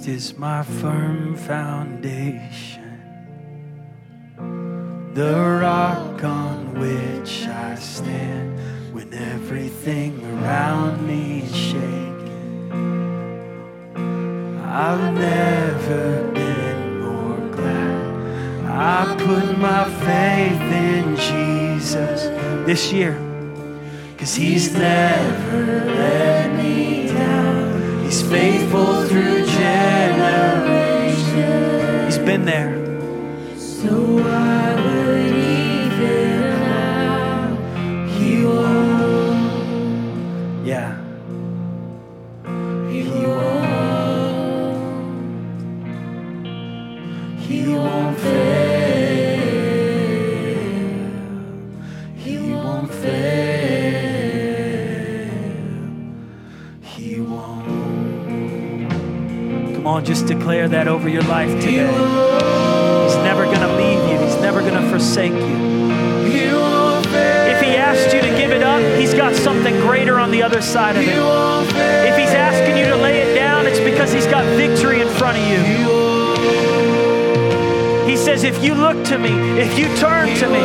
[0.07, 3.01] Is my firm foundation,
[5.15, 12.71] the rock on which I stand when everything around me is shaking.
[14.65, 18.65] I've never been more glad.
[18.65, 22.27] I put my faith in Jesus
[22.65, 23.19] this year,
[24.17, 26.46] cause He's never left
[28.23, 28.47] just
[70.95, 71.03] of.
[72.07, 75.39] If He's asking you to lay it down, it's because He's got victory in front
[75.39, 75.59] of you.
[78.07, 80.63] He says, if you look to me, if you turn to me,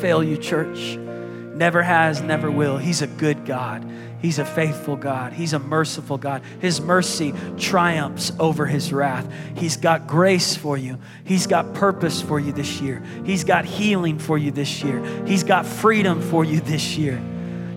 [0.00, 0.96] fail you, church.
[0.96, 2.78] Never has, never will.
[2.78, 3.86] He's a good God.
[4.22, 5.32] He's a faithful God.
[5.32, 6.42] He's a merciful God.
[6.60, 9.30] His mercy triumphs over his wrath.
[9.56, 10.98] He's got grace for you.
[11.24, 13.02] He's got purpose for you this year.
[13.24, 15.02] He's got healing for you this year.
[15.26, 17.20] He's got freedom for you this year,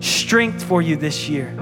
[0.00, 1.54] strength for you this year.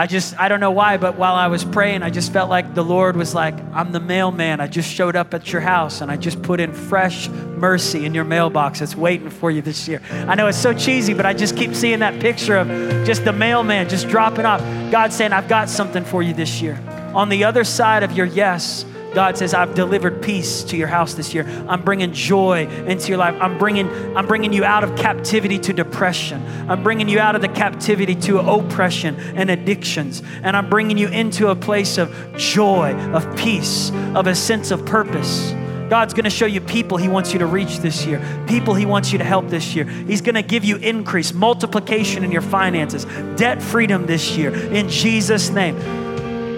[0.00, 2.74] I just, I don't know why, but while I was praying, I just felt like
[2.74, 4.58] the Lord was like, I'm the mailman.
[4.58, 8.14] I just showed up at your house and I just put in fresh mercy in
[8.14, 8.80] your mailbox.
[8.80, 10.00] It's waiting for you this year.
[10.10, 12.66] I know it's so cheesy, but I just keep seeing that picture of
[13.04, 14.62] just the mailman just dropping off.
[14.90, 16.82] God saying, I've got something for you this year.
[17.14, 21.14] On the other side of your yes, God says, I've delivered peace to your house
[21.14, 21.44] this year.
[21.68, 23.34] I'm bringing joy into your life.
[23.40, 26.42] I'm bringing, I'm bringing you out of captivity to depression.
[26.70, 30.22] I'm bringing you out of the captivity to oppression and addictions.
[30.42, 34.86] And I'm bringing you into a place of joy, of peace, of a sense of
[34.86, 35.54] purpose.
[35.90, 39.10] God's gonna show you people He wants you to reach this year, people He wants
[39.10, 39.84] you to help this year.
[39.84, 45.50] He's gonna give you increase, multiplication in your finances, debt freedom this year, in Jesus'
[45.50, 45.76] name.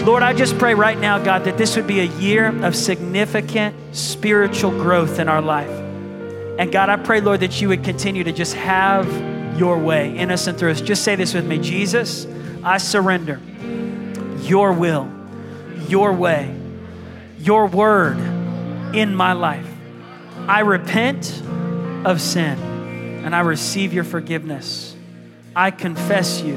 [0.04, 3.76] Lord, I just pray right now, God, that this would be a year of significant
[3.94, 5.70] spiritual growth in our life.
[5.70, 9.06] And God, I pray, Lord, that you would continue to just have
[9.56, 10.80] your way in us and through us.
[10.80, 12.26] Just say this with me Jesus,
[12.64, 13.40] I surrender
[14.40, 15.08] your will,
[15.86, 16.52] your way,
[17.38, 18.18] your word
[18.96, 19.68] in my life.
[20.48, 21.40] I repent
[22.04, 22.58] of sin
[23.24, 24.96] and I receive your forgiveness.
[25.54, 26.56] I confess you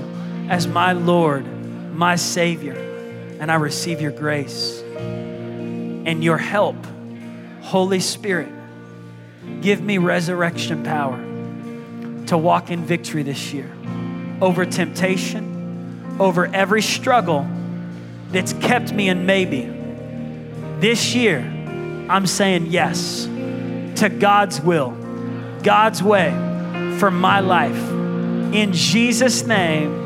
[0.50, 1.46] as my Lord,
[1.93, 2.93] my Savior
[3.40, 6.76] and I receive your grace and your help.
[7.62, 8.50] Holy Spirit,
[9.62, 11.18] give me resurrection power
[12.28, 13.72] to walk in victory this year
[14.42, 17.48] over temptation, over every struggle
[18.32, 19.72] that's kept me in maybe.
[20.80, 21.40] This year,
[22.10, 23.26] I'm saying yes
[24.00, 24.92] to God's will,
[25.64, 26.32] God's way
[27.00, 27.92] for my life.
[28.54, 30.05] In Jesus' name,